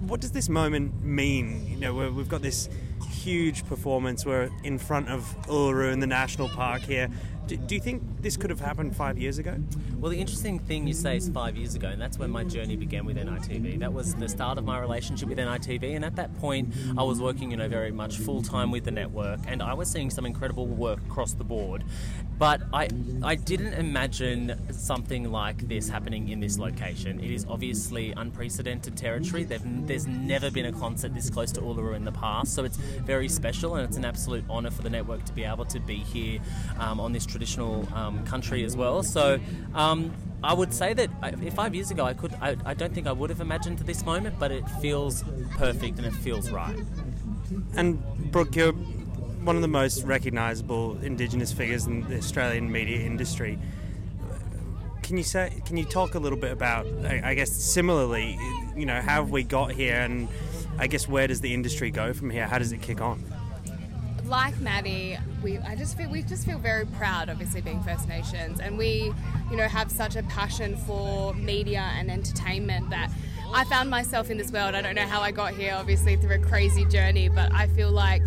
what 0.00 0.20
does 0.20 0.32
this 0.32 0.48
moment 0.48 1.02
mean? 1.02 1.66
You 1.66 1.76
know, 1.76 1.94
we've 1.94 2.28
got 2.28 2.42
this 2.42 2.68
huge 3.10 3.66
performance. 3.66 4.26
We're 4.26 4.50
in 4.62 4.78
front 4.78 5.08
of 5.08 5.22
Uluru 5.46 5.92
in 5.92 6.00
the 6.00 6.06
national 6.06 6.48
park 6.48 6.82
here. 6.82 7.08
Do, 7.46 7.56
do, 7.56 7.76
you 7.76 7.80
think 7.80 8.02
this 8.22 8.36
could 8.36 8.50
have 8.50 8.58
happened 8.58 8.96
five 8.96 9.18
years 9.18 9.38
ago? 9.38 9.56
Well, 9.98 10.10
the 10.10 10.18
interesting 10.18 10.58
thing 10.58 10.84
you 10.88 10.92
say 10.92 11.16
is 11.16 11.28
five 11.28 11.56
years 11.56 11.76
ago, 11.76 11.88
and 11.88 12.00
that's 12.00 12.18
when 12.18 12.28
my 12.28 12.42
journey 12.42 12.74
began 12.74 13.04
with 13.04 13.16
NITV. 13.16 13.78
That 13.78 13.92
was 13.92 14.16
the 14.16 14.28
start 14.28 14.58
of 14.58 14.64
my 14.64 14.80
relationship 14.80 15.28
with 15.28 15.38
NITV, 15.38 15.94
and 15.94 16.04
at 16.04 16.16
that 16.16 16.36
point, 16.40 16.74
I 16.98 17.04
was 17.04 17.20
working, 17.20 17.52
you 17.52 17.56
know, 17.56 17.68
very 17.68 17.92
much 17.92 18.18
full 18.18 18.42
time 18.42 18.72
with 18.72 18.84
the 18.84 18.90
network, 18.90 19.38
and 19.46 19.62
I 19.62 19.74
was 19.74 19.88
seeing 19.88 20.10
some 20.10 20.26
incredible 20.26 20.66
work 20.66 20.98
across 21.06 21.34
the 21.34 21.44
board. 21.44 21.84
But 22.36 22.62
I, 22.72 22.88
I 23.22 23.36
didn't 23.36 23.74
imagine 23.74 24.60
something 24.72 25.30
like 25.30 25.68
this 25.68 25.88
happening 25.88 26.28
in 26.28 26.40
this 26.40 26.58
location. 26.58 27.18
It 27.20 27.30
is 27.30 27.46
obviously 27.48 28.12
unprecedented 28.12 28.96
territory. 28.96 29.44
there's 29.44 30.06
never 30.06 30.50
been 30.50 30.66
a 30.66 30.72
concert 30.72 31.14
this 31.14 31.30
close 31.30 31.52
to 31.52 31.60
Uluru 31.60 31.94
in 31.94 32.04
the 32.04 32.12
past, 32.12 32.54
so 32.54 32.64
it's 32.64 32.76
very 32.76 33.28
special, 33.28 33.76
and 33.76 33.86
it's 33.88 33.96
an 33.96 34.04
absolute 34.04 34.44
honour 34.50 34.70
for 34.70 34.82
the 34.82 34.90
network 34.90 35.24
to 35.26 35.32
be 35.32 35.44
able 35.44 35.64
to 35.66 35.78
be 35.78 35.96
here 35.96 36.40
um, 36.78 36.98
on 36.98 37.12
this 37.12 37.24
traditional 37.36 37.86
um, 37.94 38.24
country 38.24 38.64
as 38.64 38.74
well. 38.74 39.02
So 39.02 39.38
um, 39.74 40.10
I 40.42 40.54
would 40.54 40.72
say 40.72 40.94
that 40.94 41.10
five 41.54 41.74
years 41.74 41.90
ago, 41.90 42.04
I 42.04 42.14
could. 42.14 42.32
I, 42.40 42.56
I 42.64 42.72
don't 42.72 42.94
think 42.94 43.06
I 43.06 43.12
would 43.12 43.28
have 43.28 43.42
imagined 43.42 43.78
this 43.80 44.04
moment, 44.06 44.38
but 44.38 44.50
it 44.50 44.66
feels 44.80 45.22
perfect 45.50 45.98
and 45.98 46.06
it 46.06 46.14
feels 46.14 46.50
right. 46.50 46.78
And 47.74 48.02
Brooke, 48.32 48.56
you're 48.56 48.72
one 48.72 49.54
of 49.54 49.62
the 49.62 49.68
most 49.68 50.04
recognisable 50.04 50.98
Indigenous 51.02 51.52
figures 51.52 51.86
in 51.86 52.08
the 52.08 52.16
Australian 52.16 52.72
media 52.72 53.00
industry. 53.00 53.58
Can 55.02 55.18
you 55.18 55.22
say? 55.22 55.62
Can 55.66 55.76
you 55.76 55.84
talk 55.84 56.14
a 56.14 56.18
little 56.18 56.38
bit 56.38 56.52
about? 56.52 56.86
I 57.04 57.34
guess 57.34 57.52
similarly, 57.52 58.38
you 58.74 58.86
know, 58.86 59.00
how 59.00 59.22
have 59.22 59.30
we 59.30 59.42
got 59.44 59.72
here, 59.72 59.96
and 59.96 60.28
I 60.78 60.86
guess 60.86 61.06
where 61.06 61.26
does 61.26 61.42
the 61.42 61.52
industry 61.52 61.90
go 61.90 62.14
from 62.14 62.30
here? 62.30 62.46
How 62.46 62.58
does 62.58 62.72
it 62.72 62.80
kick 62.80 63.02
on? 63.02 63.22
Like 64.26 64.60
Matty, 64.60 65.16
we 65.40 65.58
I 65.58 65.76
just 65.76 65.96
feel 65.96 66.10
we 66.10 66.22
just 66.22 66.44
feel 66.44 66.58
very 66.58 66.84
proud, 66.84 67.28
obviously 67.28 67.60
being 67.60 67.80
First 67.82 68.08
Nations, 68.08 68.58
and 68.58 68.76
we, 68.76 69.12
you 69.50 69.56
know, 69.56 69.68
have 69.68 69.90
such 69.90 70.16
a 70.16 70.22
passion 70.24 70.76
for 70.78 71.32
media 71.34 71.92
and 71.94 72.10
entertainment 72.10 72.90
that 72.90 73.10
I 73.54 73.64
found 73.64 73.88
myself 73.88 74.28
in 74.28 74.36
this 74.36 74.50
world. 74.50 74.74
I 74.74 74.82
don't 74.82 74.96
know 74.96 75.06
how 75.06 75.20
I 75.20 75.30
got 75.30 75.54
here, 75.54 75.74
obviously 75.76 76.16
through 76.16 76.34
a 76.34 76.38
crazy 76.38 76.84
journey, 76.84 77.28
but 77.28 77.54
I 77.54 77.68
feel 77.68 77.92
like 77.92 78.22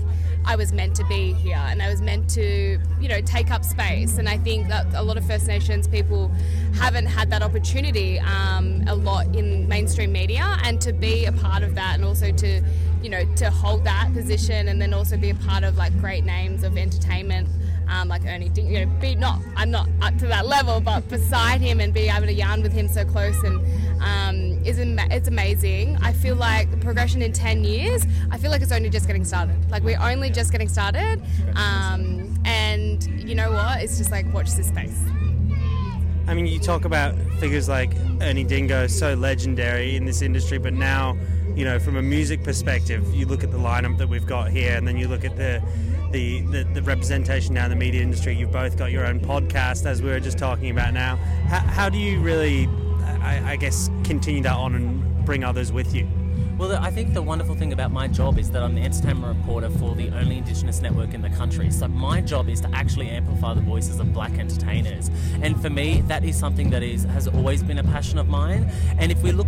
I 0.46 0.56
was 0.56 0.72
meant 0.72 0.96
to 0.96 1.04
be 1.06 1.34
here 1.34 1.58
and 1.58 1.82
I 1.82 1.90
was 1.90 2.02
meant 2.02 2.30
to, 2.32 2.80
you 3.02 3.10
know, 3.10 3.20
take 3.22 3.52
up 3.52 3.66
space. 3.66 4.18
And 4.18 4.30
I 4.30 4.38
think 4.38 4.70
that 4.70 4.88
a 4.94 5.04
lot 5.04 5.18
of 5.18 5.26
First 5.28 5.48
Nations 5.48 5.86
people 5.86 6.32
haven't 6.76 7.08
had 7.08 7.30
that 7.32 7.44
opportunity 7.44 8.20
um, 8.20 8.86
a 8.88 8.96
lot 8.96 9.36
in 9.36 9.68
mainstream 9.68 10.14
media, 10.14 10.58
and 10.64 10.80
to 10.80 10.94
be 10.94 11.26
a 11.26 11.34
part 11.34 11.62
of 11.62 11.76
that, 11.76 11.96
and 11.96 12.06
also 12.06 12.32
to 12.32 12.62
you 13.02 13.10
know, 13.10 13.24
to 13.36 13.50
hold 13.50 13.84
that 13.86 14.14
position 14.14 14.68
and 14.68 14.82
then 14.82 14.94
also 14.94 15.18
be 15.18 15.30
a 15.30 15.36
part 15.36 15.64
of 15.64 15.78
like 15.78 15.98
great 16.00 16.26
names 16.26 16.64
of 16.64 16.78
entertainment. 16.78 17.48
Um, 17.88 18.08
like 18.08 18.24
Ernie, 18.26 18.52
you 18.56 18.86
know, 18.86 18.92
be 19.00 19.16
not 19.16 19.42
I'm 19.56 19.72
not 19.72 19.90
up 20.02 20.16
to 20.20 20.28
that 20.28 20.46
level, 20.46 20.80
but 20.80 21.08
beside 21.10 21.60
him 21.60 21.80
and 21.80 21.92
be 21.92 22.08
able 22.08 22.28
to 22.28 22.34
yarn 22.34 22.62
with 22.62 22.72
him 22.72 22.88
so 22.88 23.04
close 23.04 23.42
and 23.44 23.60
um, 24.02 24.64
is 24.64 24.78
it's 24.80 25.28
amazing. 25.28 25.98
I 26.02 26.14
feel 26.14 26.36
like 26.36 26.70
the 26.70 26.78
progression 26.78 27.22
in 27.22 27.34
ten 27.34 27.64
years, 27.64 28.06
I 28.32 28.38
feel 28.38 28.52
like 28.52 28.62
it's 28.62 28.72
only 28.72 28.90
just 28.90 29.08
getting 29.08 29.26
started. 29.26 29.56
Like 29.72 29.84
we're 29.84 30.00
only 30.00 30.30
just 30.30 30.52
getting 30.52 30.70
started, 30.70 31.22
um, 31.56 32.34
and 32.46 33.04
you 33.28 33.34
know 33.34 33.52
what? 33.52 33.82
It's 33.82 33.98
just 33.98 34.12
like 34.12 34.32
watch 34.34 34.52
this 34.52 34.68
space. 34.68 35.02
I 36.28 36.36
mean, 36.36 36.46
you 36.46 36.60
talk 36.60 36.86
about 36.86 37.16
figures 37.40 37.68
like 37.68 37.92
Ernie 38.22 38.44
Dingo, 38.44 38.86
so 38.86 39.16
legendary 39.16 39.96
in 39.96 40.06
this 40.06 40.22
industry, 40.22 40.60
but 40.60 40.74
now 40.74 41.18
you 41.56 41.66
know, 41.66 41.80
from 41.80 41.98
a 41.98 42.02
music 42.02 42.44
perspective, 42.44 43.14
you 43.14 43.26
look 43.26 43.44
at 43.44 43.52
the 43.52 43.58
lineup 43.58 43.98
that 43.98 44.08
we've 44.08 44.26
got 44.26 44.52
here, 44.52 44.76
and 44.76 44.88
then 44.88 44.98
you 44.98 45.08
look 45.08 45.26
at 45.26 45.36
the 45.36 45.62
the, 46.12 46.42
the, 46.42 46.64
the 46.74 46.82
representation 46.82 47.54
now 47.54 47.66
in 47.66 47.70
the 47.70 47.76
media 47.76 48.02
industry. 48.02 48.36
You've 48.36 48.52
both 48.52 48.78
got 48.78 48.92
your 48.92 49.06
own 49.06 49.20
podcast, 49.20 49.86
as 49.86 50.02
we 50.02 50.10
were 50.10 50.20
just 50.20 50.40
talking 50.40 50.72
about 50.72 50.94
now. 50.94 51.18
How, 51.48 51.60
how 51.60 51.90
do 51.90 52.00
you 52.00 52.20
really, 52.20 52.68
I, 53.22 53.52
I 53.52 53.56
guess, 53.58 53.92
continue 54.04 54.42
that 54.42 54.56
on 54.56 54.74
and 54.74 55.26
bring 55.26 55.44
others 55.44 55.72
with 55.72 55.94
you? 55.94 56.08
Well, 56.60 56.76
I 56.76 56.92
think 56.92 57.14
the 57.14 57.22
wonderful 57.22 57.56
thing 57.56 57.72
about 57.72 57.92
my 57.92 58.10
job 58.10 58.38
is 58.38 58.52
that 58.52 58.62
I'm 58.62 58.76
the 58.76 58.82
entertainment 58.82 59.38
reporter 59.38 59.70
for 59.70 59.96
the 59.96 60.10
only 60.10 60.40
Indigenous 60.40 60.82
network 60.82 61.14
in 61.14 61.22
the 61.22 61.30
country. 61.30 61.72
So 61.72 61.88
my 61.88 62.20
job 62.20 62.50
is 62.50 62.60
to 62.60 62.70
actually 62.74 63.08
amplify 63.08 63.54
the 63.54 63.62
voices 63.62 64.02
of 64.02 64.12
black 64.12 64.38
entertainers. 64.38 65.10
And 65.42 65.62
for 65.62 65.70
me, 65.70 66.02
that 66.08 66.26
is 66.26 66.38
something 66.38 66.70
that 66.72 66.84
is 66.84 67.06
has 67.06 67.30
always 67.30 67.64
been 67.64 67.78
a 67.80 67.84
passion 67.86 68.20
of 68.20 68.28
mine. 68.28 68.70
And 68.98 69.10
if 69.10 69.24
we 69.24 69.32
look 69.32 69.48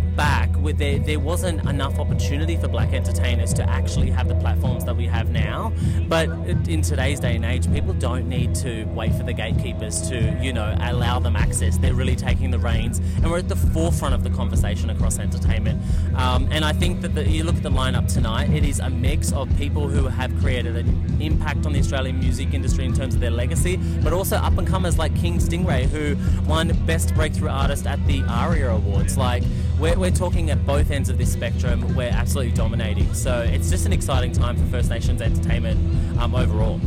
there, 0.70 0.98
there 0.98 1.18
wasn't 1.18 1.68
enough 1.68 1.98
opportunity 1.98 2.56
for 2.56 2.68
black 2.68 2.92
entertainers 2.92 3.52
to 3.54 3.68
actually 3.68 4.10
have 4.10 4.28
the 4.28 4.36
platforms 4.36 4.84
that 4.84 4.96
we 4.96 5.06
have 5.06 5.30
now. 5.30 5.72
But 6.08 6.28
in 6.68 6.82
today's 6.82 7.18
day 7.18 7.34
and 7.34 7.44
age, 7.44 7.70
people 7.72 7.94
don't 7.94 8.28
need 8.28 8.54
to 8.56 8.84
wait 8.94 9.12
for 9.14 9.24
the 9.24 9.32
gatekeepers 9.32 10.08
to, 10.08 10.38
you 10.40 10.52
know, 10.52 10.76
allow 10.80 11.18
them 11.18 11.34
access. 11.34 11.78
They're 11.78 11.94
really 11.94 12.16
taking 12.16 12.50
the 12.50 12.58
reins, 12.58 12.98
and 12.98 13.30
we're 13.30 13.38
at 13.38 13.48
the 13.48 13.56
forefront 13.56 14.14
of 14.14 14.22
the 14.22 14.30
conversation 14.30 14.90
across 14.90 15.18
entertainment. 15.18 15.82
Um, 16.14 16.48
and 16.52 16.64
I 16.64 16.72
think 16.72 17.00
that 17.00 17.14
the, 17.14 17.28
you 17.28 17.42
look 17.44 17.56
at 17.56 17.62
the 17.62 17.70
lineup 17.70 18.12
tonight, 18.12 18.50
it 18.50 18.64
is 18.64 18.78
a 18.78 18.90
mix 18.90 19.32
of 19.32 19.54
people 19.56 19.88
who 19.88 20.06
have 20.06 20.38
created 20.40 20.76
an 20.76 21.20
impact 21.20 21.66
on 21.66 21.72
the 21.72 21.80
Australian 21.80 22.20
music 22.20 22.54
industry 22.54 22.84
in 22.84 22.92
terms 22.92 23.14
of 23.14 23.20
their 23.20 23.30
legacy, 23.30 23.78
but 24.02 24.12
also 24.12 24.36
up 24.36 24.56
and 24.58 24.68
comers 24.68 24.98
like 24.98 25.14
King 25.16 25.38
Stingray, 25.38 25.84
who 25.84 26.16
won 26.46 26.68
Best 26.86 27.14
Breakthrough 27.14 27.48
Artist 27.48 27.86
at 27.86 28.04
the 28.06 28.22
ARIA 28.28 28.70
Awards. 28.70 29.16
Like, 29.16 29.42
we're, 29.82 29.98
we're 29.98 30.10
talking 30.12 30.48
at 30.50 30.64
both 30.64 30.92
ends 30.92 31.08
of 31.08 31.18
this 31.18 31.32
spectrum, 31.32 31.96
we're 31.96 32.08
absolutely 32.08 32.52
dominating. 32.52 33.12
So 33.14 33.40
it's 33.40 33.68
just 33.68 33.84
an 33.84 33.92
exciting 33.92 34.30
time 34.30 34.56
for 34.56 34.64
First 34.66 34.88
Nations 34.88 35.20
entertainment 35.20 36.20
um, 36.20 36.36
overall. 36.36 36.80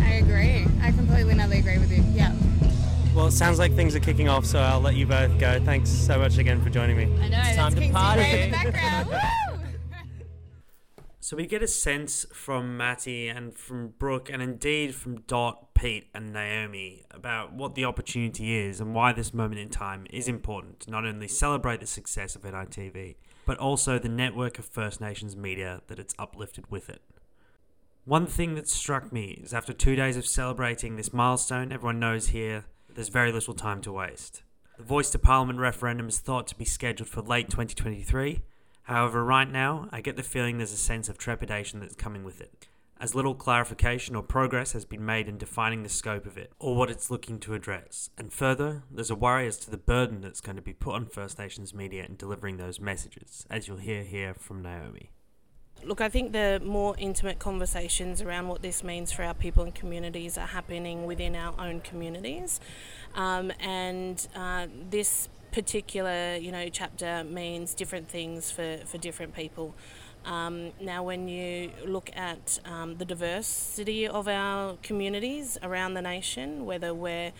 I 0.00 0.14
agree. 0.14 0.66
I 0.80 0.92
completely 0.92 1.32
and 1.32 1.52
agree 1.52 1.76
with 1.76 1.92
you. 1.92 2.02
Yeah. 2.14 2.34
Well, 3.14 3.26
it 3.26 3.32
sounds 3.32 3.58
like 3.58 3.74
things 3.74 3.94
are 3.94 4.00
kicking 4.00 4.30
off, 4.30 4.46
so 4.46 4.58
I'll 4.58 4.80
let 4.80 4.94
you 4.94 5.04
both 5.06 5.38
go. 5.38 5.60
Thanks 5.62 5.90
so 5.90 6.18
much 6.18 6.38
again 6.38 6.62
for 6.62 6.70
joining 6.70 6.96
me. 6.96 7.04
I 7.20 7.28
know. 7.28 7.42
It's 7.44 7.56
time 7.56 7.74
to 7.74 7.80
King 7.80 7.92
party. 7.92 8.54
So 11.24 11.36
we 11.36 11.46
get 11.46 11.62
a 11.62 11.68
sense 11.68 12.26
from 12.32 12.76
Matty 12.76 13.28
and 13.28 13.56
from 13.56 13.90
Brooke 13.96 14.28
and 14.28 14.42
indeed 14.42 14.92
from 14.92 15.20
Dot, 15.20 15.72
Pete, 15.72 16.08
and 16.12 16.32
Naomi 16.32 17.04
about 17.12 17.52
what 17.52 17.76
the 17.76 17.84
opportunity 17.84 18.58
is 18.58 18.80
and 18.80 18.92
why 18.92 19.12
this 19.12 19.32
moment 19.32 19.60
in 19.60 19.68
time 19.68 20.04
is 20.10 20.26
important 20.26 20.80
to 20.80 20.90
not 20.90 21.06
only 21.06 21.28
celebrate 21.28 21.78
the 21.78 21.86
success 21.86 22.34
of 22.34 22.42
NITV, 22.42 23.14
but 23.46 23.56
also 23.58 24.00
the 24.00 24.08
network 24.08 24.58
of 24.58 24.64
First 24.64 25.00
Nations 25.00 25.36
media 25.36 25.80
that 25.86 26.00
it's 26.00 26.16
uplifted 26.18 26.68
with 26.72 26.90
it. 26.90 27.02
One 28.04 28.26
thing 28.26 28.56
that 28.56 28.68
struck 28.68 29.12
me 29.12 29.42
is 29.44 29.54
after 29.54 29.72
two 29.72 29.94
days 29.94 30.16
of 30.16 30.26
celebrating 30.26 30.96
this 30.96 31.12
milestone, 31.12 31.70
everyone 31.70 32.00
knows 32.00 32.30
here 32.30 32.64
there's 32.92 33.10
very 33.10 33.30
little 33.30 33.54
time 33.54 33.80
to 33.82 33.92
waste. 33.92 34.42
The 34.76 34.82
Voice 34.82 35.10
to 35.10 35.20
Parliament 35.20 35.60
referendum 35.60 36.08
is 36.08 36.18
thought 36.18 36.48
to 36.48 36.58
be 36.58 36.64
scheduled 36.64 37.08
for 37.08 37.22
late 37.22 37.48
2023. 37.48 38.40
However, 38.84 39.24
right 39.24 39.50
now, 39.50 39.88
I 39.92 40.00
get 40.00 40.16
the 40.16 40.22
feeling 40.22 40.58
there's 40.58 40.72
a 40.72 40.76
sense 40.76 41.08
of 41.08 41.16
trepidation 41.16 41.80
that's 41.80 41.94
coming 41.94 42.24
with 42.24 42.40
it, 42.40 42.66
as 43.00 43.14
little 43.14 43.34
clarification 43.34 44.16
or 44.16 44.22
progress 44.22 44.72
has 44.72 44.84
been 44.84 45.04
made 45.04 45.28
in 45.28 45.38
defining 45.38 45.82
the 45.82 45.88
scope 45.88 46.26
of 46.26 46.36
it 46.36 46.52
or 46.58 46.74
what 46.74 46.90
it's 46.90 47.10
looking 47.10 47.38
to 47.40 47.54
address. 47.54 48.10
And 48.18 48.32
further, 48.32 48.82
there's 48.90 49.10
a 49.10 49.14
worry 49.14 49.46
as 49.46 49.58
to 49.58 49.70
the 49.70 49.76
burden 49.76 50.20
that's 50.20 50.40
going 50.40 50.56
to 50.56 50.62
be 50.62 50.72
put 50.72 50.94
on 50.94 51.06
First 51.06 51.38
Nations 51.38 51.72
media 51.72 52.04
in 52.04 52.16
delivering 52.16 52.56
those 52.56 52.80
messages, 52.80 53.46
as 53.48 53.68
you'll 53.68 53.76
hear 53.76 54.02
here 54.02 54.34
from 54.34 54.62
Naomi. 54.62 55.10
Look, 55.84 56.00
I 56.00 56.08
think 56.08 56.32
the 56.32 56.60
more 56.64 56.94
intimate 56.96 57.40
conversations 57.40 58.22
around 58.22 58.46
what 58.46 58.62
this 58.62 58.84
means 58.84 59.10
for 59.10 59.24
our 59.24 59.34
people 59.34 59.64
and 59.64 59.74
communities 59.74 60.38
are 60.38 60.46
happening 60.46 61.06
within 61.06 61.34
our 61.34 61.54
own 61.58 61.80
communities. 61.80 62.60
Um, 63.16 63.52
and 63.58 64.24
uh, 64.36 64.68
this 64.90 65.28
particular, 65.52 66.36
you 66.36 66.50
know, 66.50 66.68
chapter 66.70 67.22
means 67.24 67.74
different 67.74 68.08
things 68.08 68.50
for, 68.50 68.78
for 68.86 68.98
different 68.98 69.34
people. 69.34 69.74
Um, 70.24 70.72
now, 70.80 71.02
when 71.02 71.28
you 71.28 71.70
look 71.84 72.10
at 72.14 72.60
um, 72.64 72.96
the 72.96 73.04
diversity 73.04 74.06
of 74.06 74.28
our 74.28 74.76
communities 74.82 75.58
around 75.62 75.94
the 75.94 76.02
nation, 76.02 76.64
whether 76.64 76.94
we're, 76.94 77.32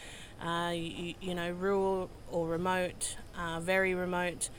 uh, 0.45 0.73
you, 0.75 1.15
you 1.21 1.35
know, 1.35 1.51
rural 1.53 2.11
or 2.31 2.49
remote, 2.49 3.17
uh, 3.39 3.61
very 3.61 3.95
remote, 3.95 4.51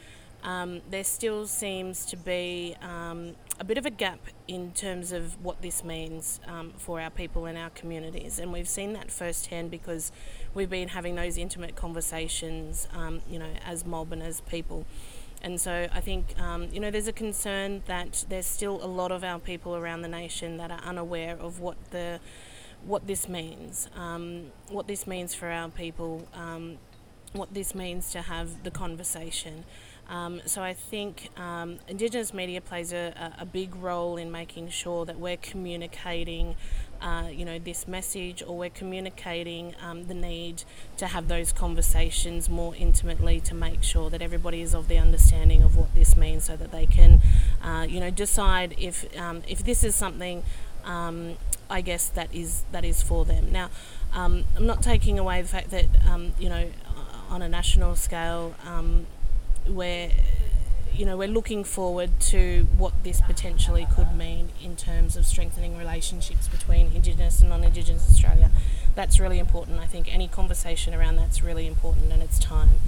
um, 0.44 0.82
there 0.90 1.04
still 1.04 1.46
seems 1.48 2.06
to 2.06 2.18
be 2.18 2.76
um, 2.82 3.36
a 3.60 3.64
bit 3.64 3.78
of 3.78 3.86
a 3.86 3.90
gap 3.90 4.20
in 4.48 4.72
terms 4.72 5.12
of 5.12 5.44
what 5.44 5.62
this 5.62 5.84
means 5.84 6.40
um, 6.48 6.74
for 6.78 7.00
our 7.00 7.10
people 7.10 7.46
and 7.46 7.58
our 7.58 7.70
communities. 7.70 8.40
And 8.40 8.52
we've 8.52 8.68
seen 8.68 8.94
that 8.94 9.12
firsthand 9.12 9.70
because 9.70 10.12
we've 10.54 10.70
been 10.70 10.90
having 10.90 11.16
those 11.16 11.38
intimate 11.38 11.76
conversations, 11.76 12.88
um, 12.94 13.22
you 13.30 13.38
know, 13.38 13.54
as 13.66 13.86
mob 13.86 14.14
as 14.14 14.42
people. 14.42 14.86
And 15.42 15.60
so 15.60 15.88
I 15.94 16.00
think, 16.00 16.40
um, 16.40 16.70
you 16.72 16.80
know, 16.80 16.90
there's 16.90 17.08
a 17.08 17.14
concern 17.14 17.84
that 17.86 18.26
there's 18.30 18.46
still 18.46 18.84
a 18.84 18.88
lot 18.88 19.12
of 19.12 19.24
our 19.24 19.40
people 19.40 19.76
around 19.76 20.02
the 20.02 20.08
nation 20.08 20.58
that 20.58 20.72
are 20.72 20.82
unaware 20.84 21.36
of 21.38 21.60
what 21.60 21.78
the 21.92 22.20
what 22.86 23.08
this 23.08 23.30
means, 23.30 23.90
um, 23.96 24.52
what 24.68 24.88
this 24.88 25.08
means 25.08 25.34
for 25.34 25.48
our 25.50 25.70
people, 25.70 26.28
um, 26.34 26.78
what 27.32 27.54
this 27.54 27.74
means 27.74 28.12
to 28.12 28.22
have 28.22 28.64
the 28.64 28.72
conversation. 28.72 29.64
Um, 30.10 30.42
so 30.46 30.62
I 30.62 30.74
think 30.74 31.30
um, 31.40 31.80
Indigenous 31.88 32.34
media 32.34 32.62
plays 32.62 32.92
a, 32.92 33.34
a, 33.40 33.46
big 33.46 33.76
role 33.76 34.18
in 34.18 34.32
making 34.32 34.70
sure 34.70 35.06
that 35.06 35.18
we're 35.18 35.38
communicating, 35.38 36.56
uh, 37.02 37.30
you 37.32 37.46
know, 37.46 37.58
this 37.58 37.88
message, 37.88 38.44
or 38.46 38.58
we're 38.58 38.70
communicating 38.70 39.76
um, 39.82 40.08
the 40.08 40.14
need 40.14 40.64
to 40.98 41.08
have 41.08 41.30
those 41.30 41.54
conversations 41.54 42.50
more 42.50 42.76
intimately 42.76 43.40
to 43.42 43.56
make 43.56 43.82
sure 43.82 44.10
that 44.10 44.22
everybody 44.22 44.62
is 44.62 44.76
of 44.76 44.90
the 44.90 44.98
understanding 44.98 45.64
of 45.64 45.78
what 45.78 45.96
this 45.96 46.18
means, 46.18 46.44
so 46.44 46.58
that 46.58 46.72
they 46.72 46.86
can, 46.86 47.22
uh, 47.64 47.86
you 47.88 48.00
know, 48.00 48.10
decide 48.10 48.76
if 48.78 49.06
um, 49.18 49.42
if 49.48 49.64
this 49.64 49.84
is 49.84 49.96
something. 49.96 50.44
Um, 50.84 51.38
I 51.70 51.80
guess 51.80 52.10
that 52.10 52.36
is 52.36 52.66
that 52.74 52.84
is 52.84 53.02
for 53.02 53.24
them. 53.24 53.52
Now, 53.52 53.70
um, 54.12 54.44
I'm 54.58 54.68
not 54.68 54.84
taking 54.84 55.18
away 55.18 55.42
the 55.42 55.48
fact 55.48 55.72
that 55.72 55.86
you 56.38 56.50
know, 56.50 56.70
on 57.30 57.42
a 57.42 57.48
national 57.48 57.96
scale, 57.96 58.54
we're 59.68 60.12
you 60.94 61.06
know 61.06 61.18
we're 61.18 61.28
looking 61.28 61.64
forward 61.64 62.12
to 62.20 62.68
what 62.78 63.04
this 63.04 63.20
potentially 63.22 63.88
could 63.96 64.16
mean 64.16 64.50
in 64.64 64.76
terms 64.76 65.16
of 65.16 65.26
strengthening 65.26 65.78
relationships 65.78 66.48
between 66.48 66.92
Indigenous 66.94 67.42
and 67.42 67.50
non-Indigenous 67.50 68.10
Australia. 68.12 68.52
That's 68.94 69.20
really 69.20 69.40
important. 69.40 69.80
I 69.80 69.88
think 69.88 70.14
any 70.14 70.28
conversation 70.28 70.94
around 70.94 71.16
that's 71.16 71.42
really 71.42 71.66
important, 71.66 72.12
and 72.12 72.22
it's 72.22 72.38
time. 72.38 72.80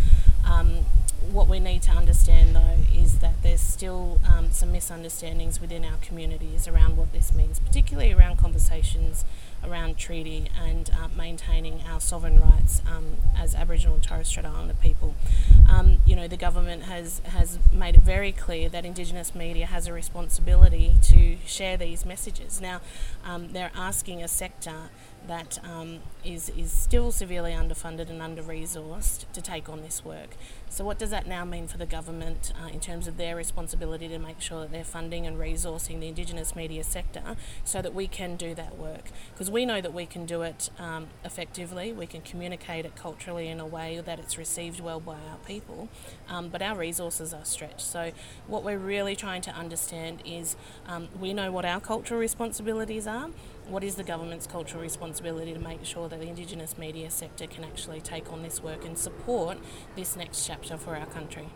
Um, 0.47 0.85
what 1.31 1.47
we 1.47 1.59
need 1.59 1.81
to 1.83 1.91
understand 1.91 2.55
though 2.55 2.77
is 2.93 3.17
that 3.19 3.41
there's 3.41 3.61
still 3.61 4.21
um, 4.29 4.51
some 4.51 4.71
misunderstandings 4.71 5.59
within 5.59 5.83
our 5.83 5.97
communities 6.01 6.67
around 6.67 6.97
what 6.97 7.11
this 7.11 7.33
means, 7.33 7.59
particularly 7.59 8.13
around 8.13 8.37
conversations 8.37 9.25
around 9.67 9.97
treaty 9.97 10.49
and 10.61 10.89
uh, 10.91 11.07
maintaining 11.15 11.81
our 11.89 11.99
sovereign 11.99 12.39
rights 12.39 12.81
um, 12.89 13.17
as 13.37 13.55
Aboriginal 13.55 13.95
and 13.95 14.03
Torres 14.03 14.27
Strait 14.27 14.45
Islander 14.45 14.73
people. 14.75 15.15
Um, 15.69 15.97
you 16.05 16.15
know, 16.15 16.27
the 16.27 16.37
government 16.37 16.83
has, 16.83 17.19
has 17.25 17.59
made 17.71 17.95
it 17.95 18.01
very 18.01 18.31
clear 18.31 18.69
that 18.69 18.85
Indigenous 18.85 19.35
media 19.35 19.65
has 19.65 19.87
a 19.87 19.93
responsibility 19.93 20.93
to 21.03 21.37
share 21.45 21.77
these 21.77 22.05
messages. 22.05 22.61
Now, 22.61 22.81
um, 23.25 23.51
they're 23.51 23.71
asking 23.75 24.23
a 24.23 24.27
sector 24.27 24.89
that 25.27 25.59
um, 25.63 25.99
is 26.23 26.49
is 26.49 26.71
still 26.71 27.11
severely 27.11 27.51
underfunded 27.51 28.09
and 28.09 28.21
under 28.21 28.41
resourced 28.41 29.25
to 29.33 29.41
take 29.41 29.69
on 29.69 29.81
this 29.81 30.03
work. 30.03 30.35
So, 30.69 30.83
what 30.83 30.99
does 30.99 31.09
that 31.11 31.27
now 31.27 31.45
mean 31.45 31.67
for 31.67 31.77
the 31.77 31.85
government 31.85 32.51
uh, 32.61 32.67
in 32.67 32.79
terms 32.79 33.07
of 33.07 33.17
their 33.17 33.35
responsibility 33.35 34.07
to 34.09 34.19
make 34.19 34.41
sure 34.41 34.61
that 34.61 34.71
they're 34.71 34.83
funding 34.83 35.25
and 35.25 35.37
resourcing 35.37 35.99
the 35.99 36.07
Indigenous 36.07 36.55
media 36.55 36.83
sector 36.83 37.37
so 37.63 37.81
that 37.81 37.93
we 37.93 38.07
can 38.07 38.35
do 38.35 38.53
that 38.55 38.77
work? 38.77 39.11
Because 39.33 39.49
we 39.49 39.65
know 39.65 39.79
that 39.79 39.93
we 39.93 40.05
can 40.05 40.25
do 40.25 40.41
it 40.41 40.69
um, 40.77 41.07
effectively, 41.23 41.93
we 41.93 42.07
can 42.07 42.21
communicate 42.21 42.85
it 42.85 42.95
culturally 42.95 43.47
in 43.47 43.59
a 43.59 43.65
way 43.65 44.01
that 44.05 44.19
it's 44.19 44.37
received 44.37 44.79
well 44.79 44.99
by 44.99 45.13
our 45.13 45.37
people, 45.45 45.87
um, 46.27 46.49
but 46.49 46.61
our 46.61 46.75
resources 46.75 47.33
are 47.33 47.45
stretched. 47.45 47.81
So, 47.81 48.11
what 48.47 48.63
we're 48.63 48.77
really 48.77 49.15
trying 49.15 49.41
to 49.43 49.51
understand 49.51 50.21
is 50.25 50.55
um, 50.87 51.07
we 51.19 51.33
know 51.33 51.51
what 51.51 51.65
our 51.65 51.79
cultural 51.79 52.19
responsibilities 52.19 53.07
are 53.07 53.29
what 53.67 53.83
is 53.83 53.95
the 53.95 54.03
government's 54.03 54.47
cultural 54.47 54.81
responsibility 54.81 55.53
to 55.53 55.59
make 55.59 55.83
sure 55.83 56.07
that 56.07 56.19
the 56.19 56.27
Indigenous 56.27 56.77
media 56.77 57.09
sector 57.09 57.47
can 57.47 57.63
actually 57.63 58.01
take 58.01 58.31
on 58.31 58.43
this 58.43 58.61
work 58.61 58.85
and 58.85 58.97
support 58.97 59.57
this 59.95 60.15
next 60.15 60.45
chapter 60.45 60.77
for 60.77 60.95
our 60.95 61.05
country? 61.07 61.47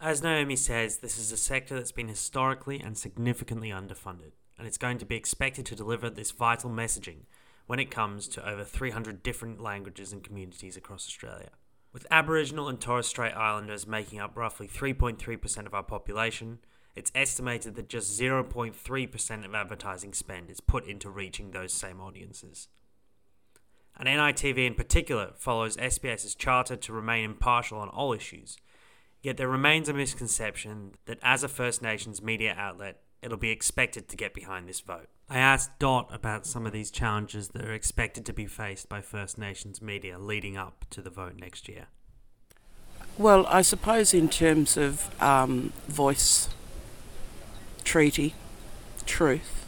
As 0.00 0.22
Naomi 0.22 0.56
says, 0.56 0.98
this 0.98 1.18
is 1.18 1.32
a 1.32 1.36
sector 1.36 1.74
that's 1.74 1.92
been 1.92 2.08
historically 2.08 2.80
and 2.80 2.96
significantly 2.96 3.70
underfunded, 3.70 4.32
and 4.56 4.66
it's 4.66 4.78
going 4.78 4.98
to 4.98 5.06
be 5.06 5.16
expected 5.16 5.66
to 5.66 5.74
deliver 5.74 6.08
this 6.08 6.30
vital 6.30 6.70
messaging 6.70 7.22
when 7.66 7.80
it 7.80 7.90
comes 7.90 8.28
to 8.28 8.48
over 8.48 8.64
300 8.64 9.22
different 9.22 9.60
languages 9.60 10.12
and 10.12 10.22
communities 10.22 10.76
across 10.76 11.06
Australia. 11.06 11.50
With 11.92 12.06
Aboriginal 12.10 12.68
and 12.68 12.80
Torres 12.80 13.08
Strait 13.08 13.32
Islanders 13.32 13.86
making 13.86 14.20
up 14.20 14.36
roughly 14.36 14.68
3.3% 14.68 15.66
of 15.66 15.74
our 15.74 15.82
population, 15.82 16.60
it's 16.98 17.12
estimated 17.14 17.76
that 17.76 17.88
just 17.88 18.20
0.3% 18.20 19.44
of 19.44 19.54
advertising 19.54 20.12
spend 20.12 20.50
is 20.50 20.60
put 20.60 20.84
into 20.84 21.08
reaching 21.08 21.52
those 21.52 21.72
same 21.72 22.00
audiences. 22.00 22.66
And 23.96 24.08
NITV 24.08 24.66
in 24.66 24.74
particular 24.74 25.30
follows 25.36 25.76
SBS's 25.76 26.34
charter 26.34 26.74
to 26.74 26.92
remain 26.92 27.24
impartial 27.24 27.78
on 27.78 27.88
all 27.88 28.12
issues, 28.12 28.56
yet 29.22 29.36
there 29.36 29.48
remains 29.48 29.88
a 29.88 29.94
misconception 29.94 30.94
that 31.06 31.20
as 31.22 31.44
a 31.44 31.48
First 31.48 31.82
Nations 31.82 32.20
media 32.20 32.52
outlet, 32.58 33.00
it'll 33.22 33.38
be 33.38 33.50
expected 33.50 34.08
to 34.08 34.16
get 34.16 34.34
behind 34.34 34.68
this 34.68 34.80
vote. 34.80 35.06
I 35.30 35.38
asked 35.38 35.78
Dot 35.78 36.08
about 36.12 36.46
some 36.46 36.66
of 36.66 36.72
these 36.72 36.90
challenges 36.90 37.48
that 37.50 37.64
are 37.64 37.72
expected 37.72 38.26
to 38.26 38.32
be 38.32 38.46
faced 38.46 38.88
by 38.88 39.02
First 39.02 39.38
Nations 39.38 39.80
media 39.80 40.18
leading 40.18 40.56
up 40.56 40.84
to 40.90 41.00
the 41.00 41.10
vote 41.10 41.36
next 41.38 41.68
year. 41.68 41.86
Well, 43.16 43.46
I 43.46 43.62
suppose 43.62 44.14
in 44.14 44.28
terms 44.28 44.76
of 44.76 45.10
um, 45.22 45.72
voice, 45.88 46.48
treaty, 47.88 48.34
truth, 49.06 49.64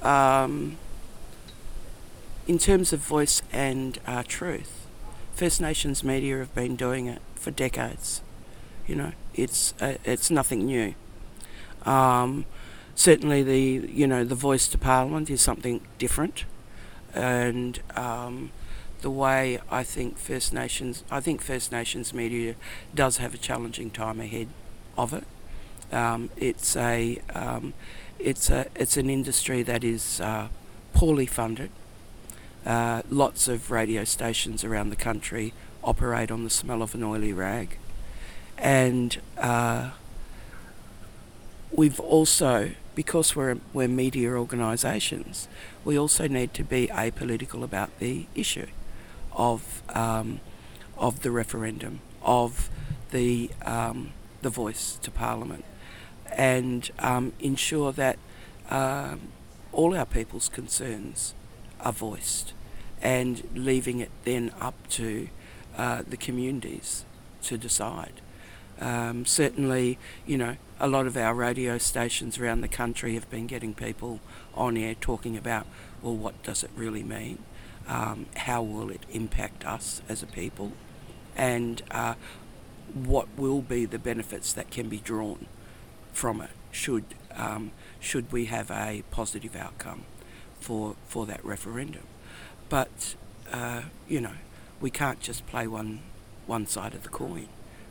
um, 0.00 0.78
in 2.46 2.56
terms 2.56 2.94
of 2.94 3.00
voice 3.00 3.42
and 3.52 3.98
uh, 4.06 4.22
truth, 4.26 4.86
First 5.34 5.60
Nations 5.60 6.02
media 6.02 6.38
have 6.38 6.54
been 6.54 6.76
doing 6.76 7.06
it 7.08 7.20
for 7.34 7.50
decades. 7.50 8.22
You 8.86 8.94
know, 8.94 9.12
it's 9.34 9.74
uh, 9.82 9.96
it's 10.02 10.30
nothing 10.30 10.64
new. 10.64 10.94
Um, 11.84 12.46
certainly, 12.94 13.42
the 13.42 13.86
you 13.92 14.06
know 14.06 14.24
the 14.24 14.34
voice 14.34 14.66
to 14.68 14.78
Parliament 14.78 15.28
is 15.28 15.42
something 15.42 15.82
different, 15.98 16.46
and 17.12 17.80
um, 17.96 18.50
the 19.02 19.10
way 19.10 19.60
I 19.70 19.82
think 19.82 20.16
First 20.16 20.54
Nations, 20.54 21.04
I 21.10 21.20
think 21.20 21.42
First 21.42 21.70
Nations 21.70 22.14
media 22.14 22.54
does 22.94 23.18
have 23.18 23.34
a 23.34 23.38
challenging 23.38 23.90
time 23.90 24.20
ahead 24.20 24.48
of 24.96 25.12
it. 25.12 25.24
Um, 25.92 26.30
it's 26.36 26.76
a 26.76 27.20
um, 27.34 27.74
it's 28.18 28.50
a 28.50 28.66
it's 28.74 28.96
an 28.96 29.10
industry 29.10 29.62
that 29.62 29.84
is 29.84 30.20
uh, 30.20 30.48
poorly 30.92 31.26
funded. 31.26 31.70
Uh, 32.64 33.02
lots 33.10 33.46
of 33.46 33.70
radio 33.70 34.02
stations 34.04 34.64
around 34.64 34.90
the 34.90 34.96
country 34.96 35.52
operate 35.84 36.30
on 36.32 36.42
the 36.42 36.50
smell 36.50 36.82
of 36.82 36.94
an 36.94 37.04
oily 37.04 37.32
rag, 37.32 37.78
and 38.58 39.20
uh, 39.38 39.90
we've 41.70 42.00
also 42.00 42.70
because 42.96 43.36
we're 43.36 43.58
we're 43.72 43.86
media 43.86 44.30
organisations, 44.30 45.46
we 45.84 45.96
also 45.96 46.26
need 46.26 46.52
to 46.54 46.64
be 46.64 46.88
apolitical 46.88 47.62
about 47.62 47.96
the 48.00 48.26
issue 48.34 48.66
of 49.32 49.82
um, 49.90 50.40
of 50.96 51.20
the 51.20 51.30
referendum, 51.30 52.00
of 52.22 52.68
the 53.10 53.50
um, 53.64 54.12
the 54.42 54.50
voice 54.50 54.98
to 55.02 55.10
Parliament, 55.10 55.64
and 56.32 56.90
um, 56.98 57.32
ensure 57.40 57.92
that 57.92 58.18
um, 58.70 59.20
all 59.72 59.96
our 59.96 60.06
people's 60.06 60.48
concerns 60.48 61.34
are 61.80 61.92
voiced, 61.92 62.52
and 63.02 63.42
leaving 63.54 64.00
it 64.00 64.10
then 64.24 64.52
up 64.60 64.74
to 64.88 65.28
uh, 65.76 66.02
the 66.08 66.16
communities 66.16 67.04
to 67.42 67.58
decide. 67.58 68.20
Um, 68.80 69.24
certainly, 69.24 69.98
you 70.26 70.36
know, 70.36 70.56
a 70.78 70.88
lot 70.88 71.06
of 71.06 71.16
our 71.16 71.34
radio 71.34 71.78
stations 71.78 72.38
around 72.38 72.60
the 72.60 72.68
country 72.68 73.14
have 73.14 73.30
been 73.30 73.46
getting 73.46 73.72
people 73.74 74.20
on 74.54 74.76
air 74.76 74.94
talking 74.94 75.36
about, 75.36 75.66
well, 76.02 76.16
what 76.16 76.42
does 76.42 76.62
it 76.62 76.70
really 76.76 77.02
mean? 77.02 77.38
Um, 77.88 78.26
how 78.36 78.62
will 78.62 78.90
it 78.90 79.02
impact 79.10 79.64
us 79.64 80.02
as 80.08 80.22
a 80.22 80.26
people? 80.26 80.72
And 81.36 81.82
uh, 81.90 82.14
what 82.92 83.28
will 83.36 83.62
be 83.62 83.84
the 83.84 83.98
benefits 83.98 84.52
that 84.52 84.70
can 84.70 84.88
be 84.88 84.98
drawn 84.98 85.46
from 86.16 86.40
it 86.40 86.50
should, 86.72 87.04
um, 87.34 87.72
should 88.00 88.32
we 88.32 88.46
have 88.46 88.70
a 88.70 89.02
positive 89.10 89.54
outcome 89.54 90.04
for, 90.58 90.96
for 91.06 91.26
that 91.26 91.44
referendum? 91.44 92.06
But, 92.68 93.14
uh, 93.52 93.82
you 94.08 94.20
know, 94.20 94.32
we 94.80 94.90
can't 94.90 95.20
just 95.20 95.46
play 95.46 95.66
one, 95.66 96.00
one 96.46 96.66
side 96.66 96.94
of 96.94 97.02
the 97.02 97.08
coin 97.08 97.48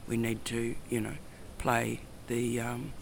we 0.07 0.17
need 0.17 0.45
to, 0.45 0.75
you 0.89 1.01
know, 1.01 1.15
play 1.57 2.01
the 2.27 2.59
um, 2.59 2.93